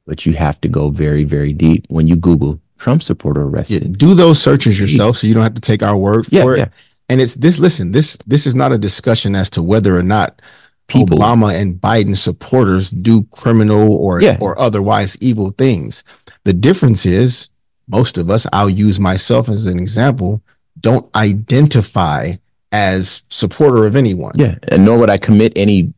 But 0.06 0.26
you 0.26 0.32
have 0.34 0.60
to 0.62 0.68
go 0.68 0.90
very, 0.90 1.24
very 1.24 1.52
deep 1.52 1.86
when 1.88 2.08
you 2.08 2.16
Google 2.16 2.60
Trump 2.78 3.02
supporter 3.02 3.42
Yeah, 3.42 3.46
arrested. 3.48 3.98
do 3.98 4.14
those 4.14 4.42
searches 4.42 4.80
yourself 4.80 5.16
so 5.16 5.26
you 5.26 5.34
don't 5.34 5.42
have 5.44 5.54
to 5.54 5.60
take 5.60 5.82
our 5.82 5.96
word 5.96 6.26
for 6.26 6.34
Yeah, 6.34 6.52
it. 6.52 6.58
yeah. 6.58 6.68
And 7.08 7.20
it's 7.20 7.34
this 7.36 7.58
listen, 7.58 7.92
this 7.92 8.16
this 8.26 8.46
is 8.46 8.54
not 8.54 8.72
a 8.72 8.78
discussion 8.78 9.36
as 9.36 9.50
to 9.50 9.62
whether 9.62 9.96
or 9.96 10.02
not 10.02 10.40
People- 10.88 11.18
Obama 11.18 11.54
and 11.54 11.80
Biden 11.80 12.16
supporters 12.16 12.90
do 12.90 13.22
criminal 13.30 13.92
or 13.94 14.20
Yeah. 14.20 14.36
or 14.40 14.58
otherwise 14.58 15.16
evil 15.20 15.50
things. 15.56 16.02
The 16.44 16.52
difference 16.52 17.06
is 17.06 17.50
most 17.88 18.18
of 18.18 18.28
us, 18.28 18.46
I'll 18.52 18.68
use 18.70 18.98
myself 18.98 19.48
as 19.48 19.66
an 19.66 19.78
example, 19.78 20.42
don't 20.80 21.08
identify 21.14 22.32
as 22.72 23.22
supporter 23.28 23.84
of 23.86 23.94
anyone. 23.94 24.32
Yeah. 24.34 24.56
And 24.68 24.84
nor 24.84 24.98
would 24.98 25.10
I 25.10 25.18
commit 25.18 25.52
any 25.54 25.92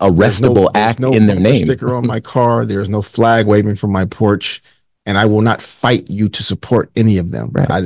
There's 0.00 0.40
no- 0.40 0.52
arrestable 0.54 0.70
act 0.74 0.98
no 1.00 1.10
in 1.12 1.26
their 1.26 1.40
name. 1.40 1.64
Sticker 1.66 1.94
on 1.94 2.06
my 2.06 2.20
car. 2.20 2.64
There's 2.64 2.90
no 2.90 3.02
flag 3.02 3.46
waving 3.46 3.74
from 3.76 3.90
my 3.92 4.04
porch, 4.04 4.62
and 5.06 5.18
I 5.18 5.24
will 5.26 5.42
not 5.42 5.60
fight 5.62 6.08
you 6.08 6.28
to 6.28 6.42
support 6.42 6.90
any 6.96 7.18
of 7.18 7.30
them. 7.30 7.50
Right. 7.52 7.70
I 7.70 7.82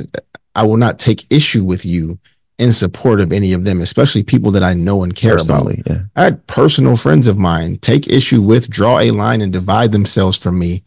I 0.55 0.63
will 0.63 0.77
not 0.77 0.99
take 0.99 1.25
issue 1.31 1.63
with 1.63 1.83
you 1.85 2.19
in 2.59 2.71
support 2.73 3.19
of 3.19 3.31
any 3.31 3.53
of 3.53 3.63
them, 3.63 3.81
especially 3.81 4.21
people 4.21 4.51
that 4.51 4.61
I 4.63 4.75
know 4.75 5.01
and 5.03 5.15
care 5.15 5.37
about. 5.37 5.73
Yeah. 5.87 6.01
I 6.15 6.23
had 6.25 6.45
personal 6.45 6.95
friends 6.95 7.25
of 7.25 7.39
mine 7.39 7.79
take 7.81 8.07
issue 8.07 8.41
with, 8.43 8.69
draw 8.69 8.99
a 8.99 9.09
line, 9.09 9.41
and 9.41 9.51
divide 9.51 9.91
themselves 9.91 10.37
from 10.37 10.59
me 10.59 10.83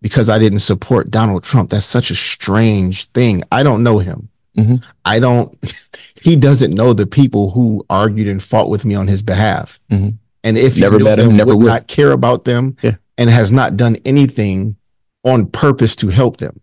because 0.00 0.30
I 0.30 0.38
didn't 0.38 0.60
support 0.60 1.10
Donald 1.10 1.44
Trump. 1.44 1.68
That's 1.68 1.84
such 1.84 2.10
a 2.10 2.14
strange 2.14 3.04
thing. 3.10 3.42
I 3.52 3.62
don't 3.62 3.82
know 3.82 3.98
him. 3.98 4.30
Mhm. 4.56 4.82
I 5.04 5.18
don't. 5.20 5.54
He 6.22 6.36
doesn't 6.36 6.74
know 6.74 6.92
the 6.92 7.06
people 7.06 7.48
who 7.50 7.82
argued 7.88 8.28
and 8.28 8.42
fought 8.42 8.68
with 8.68 8.84
me 8.84 8.94
on 8.94 9.06
his 9.08 9.22
behalf. 9.22 9.80
Mhm. 9.90 10.16
And 10.42 10.56
if 10.56 10.74
he 10.76 10.80
Never 10.80 10.98
knew 10.98 11.04
met 11.04 11.18
him, 11.18 11.36
never 11.36 11.54
would 11.54 11.64
would. 11.64 11.68
not 11.68 11.86
care 11.86 12.12
about 12.12 12.44
them, 12.44 12.76
Yeah. 12.82 12.96
and 13.18 13.28
has 13.30 13.52
not 13.52 13.76
done 13.76 13.96
anything 14.04 14.76
on 15.24 15.46
purpose 15.46 15.94
to 15.96 16.08
help 16.08 16.38
them. 16.38 16.60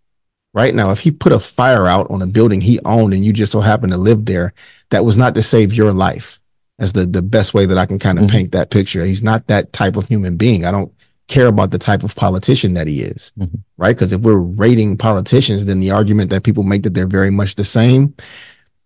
Right 0.53 0.73
now, 0.73 0.89
if 0.91 0.99
he 1.01 1.11
put 1.11 1.31
a 1.31 1.39
fire 1.39 1.85
out 1.85 2.09
on 2.09 2.21
a 2.23 2.27
building 2.27 2.61
he 2.61 2.79
owned 2.85 3.13
and 3.13 3.23
you 3.23 3.31
just 3.31 3.51
so 3.51 3.61
happen 3.61 3.91
to 3.91 3.97
live 3.97 4.25
there, 4.25 4.53
that 4.89 5.05
was 5.05 5.17
not 5.17 5.35
to 5.35 5.43
save 5.43 5.73
your 5.73 5.93
life. 5.93 6.39
That's 6.79 6.93
the 6.93 7.05
the 7.05 7.21
best 7.21 7.53
way 7.53 7.65
that 7.67 7.77
I 7.77 7.85
can 7.85 7.99
kind 7.99 8.17
of 8.17 8.25
Mhm. 8.25 8.31
paint 8.31 8.51
that 8.53 8.71
picture. 8.71 9.05
He's 9.05 9.23
not 9.23 9.47
that 9.47 9.73
type 9.73 9.95
of 9.97 10.07
human 10.07 10.35
being. 10.37 10.65
I 10.65 10.71
don't 10.71 10.91
care 11.27 11.47
about 11.47 11.69
the 11.71 11.77
type 11.77 12.03
of 12.03 12.15
politician 12.15 12.73
that 12.73 12.87
he 12.87 13.01
is. 13.01 13.31
Mhm. 13.39 13.49
Right? 13.77 13.95
Because 13.95 14.13
if 14.13 14.21
we're 14.21 14.37
rating 14.37 14.97
politicians, 14.97 15.65
then 15.65 15.79
the 15.81 15.91
argument 15.91 16.29
that 16.31 16.43
people 16.43 16.63
make 16.63 16.83
that 16.83 16.93
they're 16.95 17.05
very 17.05 17.29
much 17.31 17.55
the 17.55 17.63
same 17.65 18.13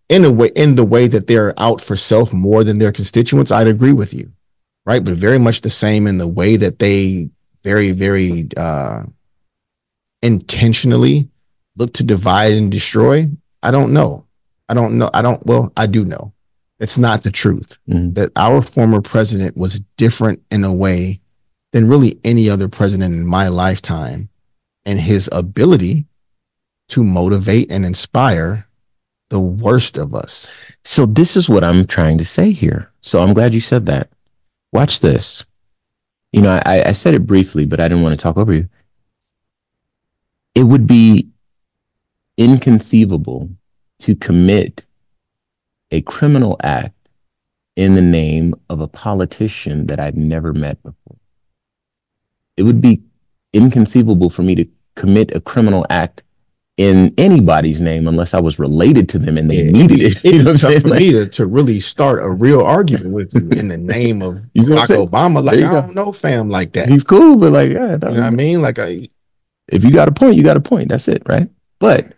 in 0.10 0.25
a 0.25 0.32
way 0.32 0.51
in 0.56 0.75
the 0.75 0.84
way 0.84 1.08
that 1.08 1.27
they're 1.27 1.54
out 1.58 1.80
for 1.80 1.95
self 1.95 2.34
more 2.34 2.63
than 2.65 2.80
their 2.80 2.91
constituents, 2.91 3.51
I'd 3.51 3.67
agree 3.67 3.93
with 3.93 4.13
you. 4.13 4.32
Right. 4.86 5.04
But 5.04 5.13
very 5.13 5.38
much 5.38 5.62
the 5.62 5.70
same 5.70 6.08
in 6.08 6.17
the 6.17 6.28
way 6.28 6.56
that 6.58 6.80
they 6.80 7.30
very, 7.63 7.91
very 7.91 8.48
uh 8.58 9.04
intentionally 10.22 11.30
look 11.76 11.94
to 11.94 12.04
divide 12.04 12.54
and 12.54 12.72
destroy. 12.72 13.30
I 13.63 13.72
don't 13.72 13.94
know. 13.94 14.26
I 14.70 14.74
don't 14.74 14.98
know. 14.98 15.10
I 15.13 15.22
don't 15.22 15.46
well, 15.46 15.72
I 15.76 15.86
do 15.86 16.06
know. 16.06 16.34
It's 16.80 16.98
not 16.98 17.22
the 17.24 17.32
truth 17.32 17.78
Mhm. 17.89 18.15
that 18.15 18.32
our 18.36 18.62
former 18.62 19.02
president 19.02 19.56
was 19.56 19.82
different 19.98 20.41
in 20.50 20.63
a 20.63 20.74
way 20.74 21.22
than 21.72 21.88
really 21.88 22.20
any 22.24 22.50
other 22.50 22.67
president 22.67 23.13
in 23.13 23.26
my 23.26 23.48
lifetime 23.48 24.30
and 24.86 25.00
his 25.00 25.30
ability 25.32 26.06
to 26.89 27.04
motivate 27.04 27.72
and 27.72 27.86
inspire 27.86 28.67
the 29.30 29.39
worst 29.39 29.98
of 29.98 30.13
us. 30.13 30.52
So 30.84 31.06
this 31.06 31.38
is 31.38 31.48
what 31.48 31.63
I'm 31.63 31.86
trying 31.86 32.17
to 32.17 32.26
say 32.26 32.52
here. 32.52 32.89
So 33.02 33.22
I'm 33.22 33.34
glad 33.34 33.54
you 33.54 33.62
said 33.62 33.86
that. 33.86 34.10
Watch 34.72 35.00
this. 35.00 35.46
You 36.32 36.42
know, 36.42 36.60
I, 36.66 36.84
I 36.90 36.92
said 36.94 37.14
it 37.14 37.28
briefly, 37.28 37.66
but 37.66 37.80
I 37.80 37.88
didn't 37.88 38.04
want 38.04 38.18
to 38.18 38.22
talk 38.22 38.38
over 38.38 38.54
you. 38.54 38.70
It 40.56 40.64
would 40.64 40.88
be 40.88 41.30
inconceivable 42.38 43.50
to 44.00 44.16
commit 44.16 44.86
a 45.92 46.02
criminal 46.02 46.58
act 46.64 46.96
in 47.76 47.96
the 47.96 48.02
name 48.02 48.54
of 48.70 48.80
a 48.80 48.88
politician 48.88 49.88
that 49.88 50.00
I've 50.00 50.16
never 50.16 50.54
met 50.54 50.82
before. 50.84 51.18
It 52.58 52.64
would 52.64 52.82
be 52.82 53.02
inconceivable 53.54 54.30
for 54.30 54.44
me 54.44 54.56
to 54.56 54.66
commit 54.96 55.36
a 55.36 55.42
criminal 55.42 55.86
act 55.90 56.24
in 56.82 57.13
anybody's 57.17 57.80
name 57.82 58.08
unless 58.08 58.34
I 58.34 58.39
was 58.39 58.58
related 58.60 59.08
to 59.10 59.20
them 59.20 59.38
and 59.38 59.50
they 59.50 59.63
Yeah, 59.65 59.72
needed 59.72 60.00
it. 60.02 60.24
You 60.24 60.39
know 60.39 60.44
what 60.46 60.50
I'm 60.52 60.58
saying? 60.58 60.82
for 60.82 60.88
Like- 60.89 61.00
me 61.00 61.12
to, 61.12 61.28
to 61.30 61.46
really 61.46 61.80
start 61.80 62.24
a 62.24 62.30
real 62.30 62.62
argument 62.62 63.13
with 63.13 63.34
you 63.36 63.50
in 63.60 63.67
the 63.70 63.78
name 63.98 64.22
of 64.22 64.41
You 64.54 64.63
I'm 64.63 64.88
Barack? 64.88 65.08
Obama. 65.10 65.44
Like, 65.44 65.60
I 65.60 65.62
go. 65.62 65.82
don't 65.82 65.96
know 65.96 66.12
fam 66.12 66.50
like 66.50 66.74
that. 66.74 66.89
He's 66.89 67.04
cool, 67.04 67.38
but 67.38 67.52
like, 67.52 67.72
yeah, 67.72 67.98
know 67.98 68.12
what 68.12 68.20
I 68.20 68.30
mean? 68.30 68.62
Like, 68.62 68.80
I, 68.80 69.10
if 69.67 69.84
you 69.84 69.91
got 69.91 70.08
a 70.08 70.12
point, 70.12 70.36
you 70.36 70.44
got 70.44 70.58
a 70.58 70.62
point. 70.62 70.89
That's 70.89 71.08
it, 71.08 71.24
right? 71.28 71.50
But 71.80 72.13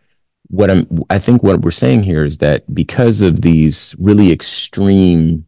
what 0.50 0.70
I'm 0.72 0.88
I 1.10 1.20
think 1.20 1.42
what 1.44 1.62
we're 1.62 1.72
saying 1.72 2.04
here 2.04 2.24
is 2.24 2.38
that 2.40 2.62
because 2.74 3.22
of 3.22 3.42
these 3.42 3.96
really 4.00 4.32
extreme 4.32 5.46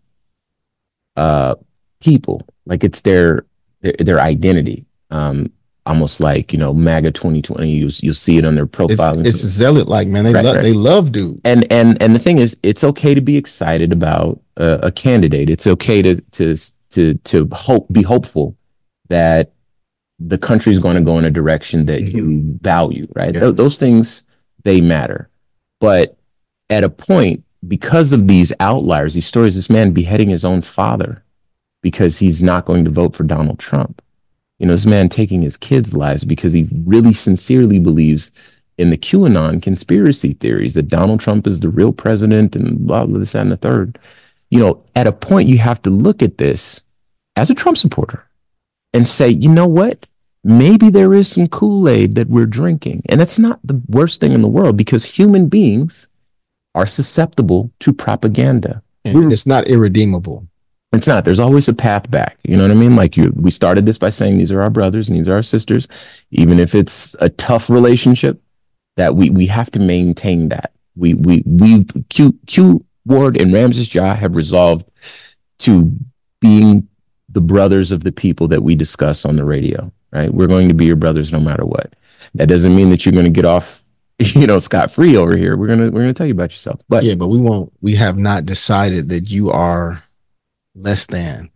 uh 1.15 1.55
people, 2.01 2.41
like 2.65 2.83
it's 2.83 3.01
their 3.01 3.45
their, 3.81 3.93
their 3.99 4.19
identity. 4.19 4.85
Um 5.11 5.51
almost 5.85 6.19
like 6.19 6.51
you 6.51 6.59
know 6.59 6.73
MAGA 6.73 7.11
2020. 7.11 7.69
You 7.69 7.89
you'll 8.01 8.13
see 8.13 8.37
it 8.37 8.45
on 8.45 8.55
their 8.55 8.65
profile. 8.65 9.19
It's, 9.19 9.43
it's 9.43 9.53
zealot 9.53 9.87
like 9.87 10.07
man. 10.07 10.23
They 10.23 10.33
right, 10.33 10.45
love 10.45 10.55
right. 10.55 10.61
they 10.61 10.73
love 10.73 11.11
dude. 11.11 11.41
And 11.43 11.71
and 11.71 12.01
and 12.01 12.15
the 12.15 12.19
thing 12.19 12.37
is, 12.37 12.57
it's 12.63 12.83
okay 12.83 13.13
to 13.13 13.21
be 13.21 13.37
excited 13.37 13.91
about 13.91 14.41
a, 14.57 14.79
a 14.83 14.91
candidate. 14.91 15.49
It's 15.49 15.67
okay 15.67 16.01
to 16.01 16.21
to 16.21 16.55
to 16.91 17.13
to 17.15 17.49
hope 17.51 17.91
be 17.91 18.01
hopeful 18.01 18.55
that 19.09 19.53
the 20.19 20.37
country 20.37 20.71
is 20.71 20.79
going 20.79 20.95
to 20.95 21.01
go 21.01 21.17
in 21.17 21.25
a 21.25 21.31
direction 21.31 21.85
that 21.87 22.01
mm-hmm. 22.01 22.17
you 22.17 22.59
value. 22.61 23.07
Right. 23.15 23.33
Yeah. 23.33 23.41
Th- 23.41 23.55
those 23.55 23.77
things 23.77 24.23
they 24.63 24.81
matter, 24.81 25.29
but 25.79 26.17
at 26.69 26.83
a 26.83 26.89
point 26.89 27.43
because 27.67 28.13
of 28.13 28.27
these 28.27 28.53
outliers, 28.59 29.13
these 29.13 29.25
stories, 29.25 29.55
this 29.55 29.69
man 29.69 29.91
beheading 29.91 30.29
his 30.29 30.45
own 30.45 30.61
father 30.61 31.23
because 31.81 32.17
he's 32.17 32.41
not 32.41 32.65
going 32.65 32.85
to 32.85 32.91
vote 32.91 33.15
for 33.15 33.23
Donald 33.23 33.59
Trump 33.59 34.01
you 34.59 34.65
know, 34.65 34.73
this 34.73 34.85
man 34.85 35.09
taking 35.09 35.41
his 35.41 35.57
kids' 35.57 35.95
lives 35.95 36.23
because 36.23 36.53
he 36.53 36.67
really 36.85 37.13
sincerely 37.13 37.79
believes 37.79 38.31
in 38.77 38.89
the 38.89 38.97
QAnon 38.97 39.61
conspiracy 39.61 40.33
theories 40.33 40.73
that 40.73 40.87
Donald 40.87 41.19
Trump 41.19 41.47
is 41.47 41.59
the 41.59 41.69
real 41.69 41.93
president 41.93 42.55
and 42.55 42.85
blah, 42.85 43.05
blah, 43.05 43.19
this, 43.19 43.35
and 43.35 43.51
the 43.51 43.57
third. 43.57 43.99
You 44.49 44.59
know, 44.59 44.83
at 44.95 45.07
a 45.07 45.11
point, 45.11 45.49
you 45.49 45.57
have 45.57 45.81
to 45.83 45.89
look 45.89 46.21
at 46.21 46.37
this 46.37 46.83
as 47.35 47.49
a 47.49 47.55
Trump 47.55 47.77
supporter 47.77 48.25
and 48.93 49.07
say, 49.07 49.29
you 49.29 49.49
know 49.49 49.67
what? 49.67 50.07
Maybe 50.43 50.89
there 50.89 51.13
is 51.13 51.27
some 51.27 51.47
Kool 51.47 51.89
Aid 51.89 52.15
that 52.15 52.29
we're 52.29 52.45
drinking. 52.45 53.01
And 53.09 53.19
that's 53.19 53.39
not 53.39 53.59
the 53.63 53.81
worst 53.87 54.21
thing 54.21 54.31
in 54.31 54.41
the 54.41 54.47
world 54.47 54.77
because 54.77 55.03
human 55.03 55.47
beings 55.47 56.07
are 56.75 56.85
susceptible 56.85 57.71
to 57.79 57.93
propaganda. 57.93 58.83
And 59.03 59.31
it's 59.31 59.45
not 59.45 59.67
irredeemable. 59.67 60.47
It's 60.95 61.07
not. 61.07 61.25
There's 61.25 61.39
always 61.39 61.67
a 61.67 61.73
path 61.73 62.09
back. 62.09 62.37
You 62.43 62.55
know 62.55 62.63
what 62.63 62.71
I 62.71 62.75
mean? 62.75 62.95
Like 62.95 63.17
you, 63.17 63.31
we 63.35 63.51
started 63.51 63.85
this 63.85 63.97
by 63.97 64.09
saying 64.09 64.37
these 64.37 64.51
are 64.51 64.61
our 64.61 64.69
brothers 64.69 65.09
and 65.09 65.17
these 65.17 65.27
are 65.27 65.35
our 65.35 65.43
sisters, 65.43 65.87
even 66.31 66.59
if 66.59 66.73
it's 66.73 67.15
a 67.19 67.29
tough 67.29 67.69
relationship. 67.69 68.41
That 68.97 69.17
we 69.17 69.29
we 69.29 69.45
have 69.47 69.69
to 69.71 69.79
maintain 69.79 70.47
that. 70.49 70.71
We 70.95 71.15
we 71.15 71.43
we 71.45 71.83
Q 72.09 72.39
Q 72.47 72.85
Ward 73.05 73.39
and 73.39 73.51
Ramses 73.51 73.93
Ja 73.93 74.15
have 74.15 74.37
resolved 74.37 74.89
to 75.59 75.91
being 76.39 76.87
the 77.27 77.41
brothers 77.41 77.91
of 77.91 78.05
the 78.05 78.13
people 78.13 78.47
that 78.47 78.63
we 78.63 78.73
discuss 78.73 79.25
on 79.25 79.35
the 79.35 79.43
radio. 79.43 79.91
Right? 80.13 80.33
We're 80.33 80.47
going 80.47 80.69
to 80.69 80.73
be 80.73 80.85
your 80.85 80.95
brothers 80.95 81.33
no 81.33 81.41
matter 81.41 81.65
what. 81.65 81.93
That 82.35 82.47
doesn't 82.47 82.73
mean 82.73 82.89
that 82.91 83.05
you're 83.05 83.11
going 83.11 83.25
to 83.25 83.31
get 83.31 83.45
off 83.45 83.83
you 84.19 84.47
know 84.47 84.59
scot 84.59 84.89
free 84.89 85.17
over 85.17 85.35
here 85.35 85.57
we're 85.57 85.67
gonna 85.67 85.91
we're 85.91 85.99
gonna 85.99 86.13
tell 86.13 86.25
you 86.25 86.31
about 86.31 86.51
yourself 86.51 86.79
but 86.87 87.03
yeah 87.03 87.15
but 87.15 87.27
we 87.27 87.37
won't 87.37 87.73
we 87.81 87.95
have 87.95 88.17
not 88.17 88.45
decided 88.45 89.09
that 89.09 89.29
you 89.29 89.51
are 89.51 90.01
less 90.75 91.05
than 91.07 91.49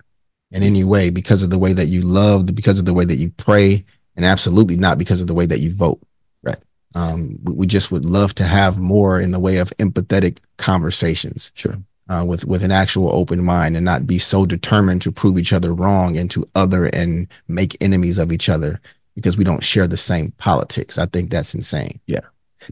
in 0.52 0.64
any 0.64 0.84
way 0.84 1.10
because 1.10 1.44
of 1.44 1.50
the 1.50 1.60
way 1.60 1.74
that 1.74 1.88
you 1.88 2.02
love, 2.02 2.54
because 2.56 2.80
of 2.80 2.86
the 2.86 2.94
way 2.94 3.06
that 3.06 3.18
you 3.18 3.32
pray, 3.32 3.86
and 4.16 4.26
absolutely 4.26 4.76
not 4.76 4.98
because 4.98 5.22
of 5.22 5.28
the 5.28 5.34
way 5.34 5.46
that 5.46 5.60
you 5.60 5.74
vote. 5.74 6.02
Right. 6.42 6.58
Um, 6.96 7.38
we, 7.44 7.54
we 7.54 7.68
just 7.68 7.92
would 7.92 8.06
love 8.06 8.34
to 8.36 8.44
have 8.44 8.80
more 8.80 9.20
in 9.20 9.32
the 9.32 9.40
way 9.40 9.58
of 9.58 9.70
empathetic 9.78 10.40
conversations. 10.58 11.52
Sure. 11.54 11.78
Uh, 12.10 12.26
with 12.26 12.44
with 12.46 12.64
an 12.64 12.72
actual 12.72 13.16
open 13.16 13.44
mind 13.44 13.76
and 13.76 13.86
not 13.86 14.08
be 14.08 14.18
so 14.18 14.44
determined 14.44 15.00
to 15.00 15.12
prove 15.12 15.38
each 15.38 15.54
other 15.54 15.72
wrong 15.72 16.18
and 16.18 16.32
to 16.32 16.44
other 16.56 16.86
and 16.88 17.28
make 17.48 17.78
enemies 17.82 18.18
of 18.18 18.32
each 18.32 18.50
other 18.50 18.82
because 19.14 19.38
we 19.38 19.44
don't 19.44 19.64
share 19.64 19.88
the 19.88 19.96
same 19.98 20.32
politics. 20.38 20.98
I 20.98 21.06
think 21.06 21.30
that's 21.30 21.54
insane. 21.54 22.00
Yeah. 22.08 22.22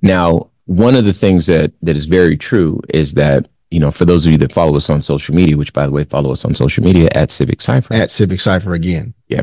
Now, 0.02 0.50
one 0.66 0.96
of 0.96 1.06
the 1.06 1.14
things 1.14 1.46
that 1.46 1.72
that 1.84 1.96
is 1.96 2.08
very 2.08 2.36
true 2.36 2.82
is 2.90 3.14
that 3.14 3.48
you 3.72 3.80
know, 3.80 3.92
for 3.92 4.06
those 4.06 4.26
of 4.26 4.32
you 4.32 4.38
that 4.40 4.54
follow 4.54 4.76
us 4.76 4.90
on 4.90 5.02
social 5.02 5.36
media, 5.36 5.58
which 5.58 5.74
by 5.74 5.86
the 5.86 5.92
way, 5.92 6.04
follow 6.04 6.32
us 6.32 6.46
on 6.46 6.54
social 6.56 6.84
media 6.84 7.10
at 7.14 7.32
Civic 7.32 7.62
Cipher. 7.62 7.94
At 7.94 8.10
Civic 8.10 8.40
Cipher 8.40 8.74
again. 8.74 9.14
Yeah. 9.28 9.42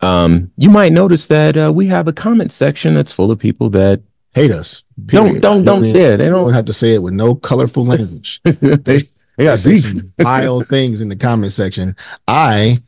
Um, 0.00 0.52
you 0.56 0.70
might 0.70 0.92
notice 0.92 1.26
that 1.28 1.56
uh, 1.56 1.72
we 1.74 1.86
have 1.86 2.08
a 2.08 2.12
comment 2.12 2.52
section 2.52 2.94
that's 2.94 3.12
full 3.12 3.30
of 3.30 3.38
people 3.38 3.70
that 3.70 4.02
hate 4.34 4.50
us. 4.50 4.82
Period. 5.06 5.40
Don't 5.40 5.64
don't 5.64 5.64
don't 5.64 5.84
yeah, 5.84 6.16
they 6.16 6.28
don't, 6.28 6.44
don't 6.44 6.52
have 6.52 6.66
to 6.66 6.72
say 6.72 6.94
it 6.94 7.02
with 7.02 7.14
no 7.14 7.34
colorful 7.34 7.84
language. 7.84 8.40
they 8.44 9.02
they 9.36 9.44
got 9.44 9.58
some 9.58 10.12
vile 10.18 10.60
things 10.62 11.00
in 11.00 11.08
the 11.08 11.16
comment 11.16 11.52
section. 11.52 11.96
I 12.28 12.78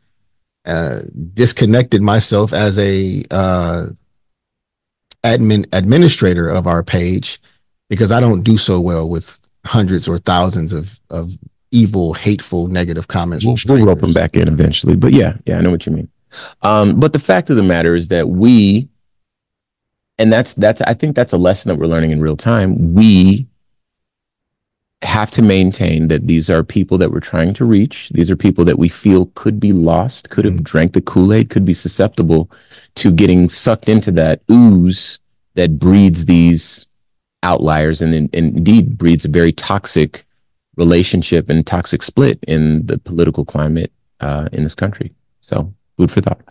uh, 0.65 1.01
disconnected 1.33 2.01
myself 2.01 2.53
as 2.53 2.77
a 2.77 3.23
uh, 3.31 3.87
admin 5.23 5.67
administrator 5.73 6.47
of 6.47 6.67
our 6.67 6.83
page 6.83 7.41
because 7.89 8.11
I 8.11 8.19
don't 8.19 8.43
do 8.43 8.57
so 8.57 8.79
well 8.79 9.09
with 9.09 9.38
hundreds 9.65 10.07
or 10.07 10.17
thousands 10.17 10.73
of 10.73 10.99
of 11.09 11.33
evil, 11.71 12.13
hateful, 12.13 12.67
negative 12.67 13.07
comments. 13.07 13.45
We'll, 13.45 13.57
we'll 13.67 13.85
rope 13.85 13.99
them 13.99 14.13
back 14.13 14.35
in 14.35 14.47
eventually, 14.47 14.95
but 14.95 15.13
yeah, 15.13 15.37
yeah, 15.45 15.57
I 15.57 15.61
know 15.61 15.71
what 15.71 15.85
you 15.85 15.91
mean. 15.91 16.09
Um, 16.61 16.99
but 16.99 17.13
the 17.13 17.19
fact 17.19 17.49
of 17.49 17.55
the 17.55 17.63
matter 17.63 17.95
is 17.95 18.07
that 18.09 18.29
we, 18.29 18.89
and 20.17 20.31
that's 20.31 20.53
that's 20.55 20.81
I 20.81 20.93
think 20.93 21.15
that's 21.15 21.33
a 21.33 21.37
lesson 21.37 21.69
that 21.69 21.75
we're 21.75 21.87
learning 21.87 22.11
in 22.11 22.21
real 22.21 22.37
time. 22.37 22.93
We 22.93 23.47
have 25.01 25.31
to 25.31 25.41
maintain 25.41 26.09
that 26.09 26.27
these 26.27 26.49
are 26.49 26.63
people 26.63 26.97
that 26.97 27.11
we're 27.11 27.21
trying 27.21 27.53
to 27.53 27.65
reach. 27.65 28.09
These 28.09 28.29
are 28.29 28.35
people 28.35 28.65
that 28.65 28.77
we 28.77 28.89
feel 28.89 29.27
could 29.35 29.59
be 29.59 29.71
lost, 29.71 30.29
could 30.29 30.43
have 30.45 30.55
mm-hmm. 30.55 30.63
drank 30.63 30.93
the 30.93 31.01
Kool 31.01 31.31
Aid, 31.31 31.49
could 31.49 31.63
be 31.63 31.73
susceptible 31.73 32.51
to 32.95 33.11
getting 33.11 33.47
sucked 33.47 33.87
into 33.87 34.11
that 34.11 34.41
ooze 34.51 35.19
that 35.55 35.79
breeds 35.79 36.25
these 36.25 36.88
outliers 37.43 38.01
and, 38.01 38.13
and 38.13 38.33
indeed 38.33 38.97
breeds 38.97 39.25
a 39.25 39.29
very 39.29 39.51
toxic 39.51 40.25
relationship 40.75 41.49
and 41.49 41.65
toxic 41.65 42.03
split 42.03 42.39
in 42.47 42.85
the 42.85 42.97
political 42.97 43.45
climate 43.45 43.91
uh, 44.19 44.49
in 44.51 44.63
this 44.63 44.75
country. 44.75 45.13
So, 45.41 45.73
food 45.97 46.11
for 46.11 46.21
thought. 46.21 46.41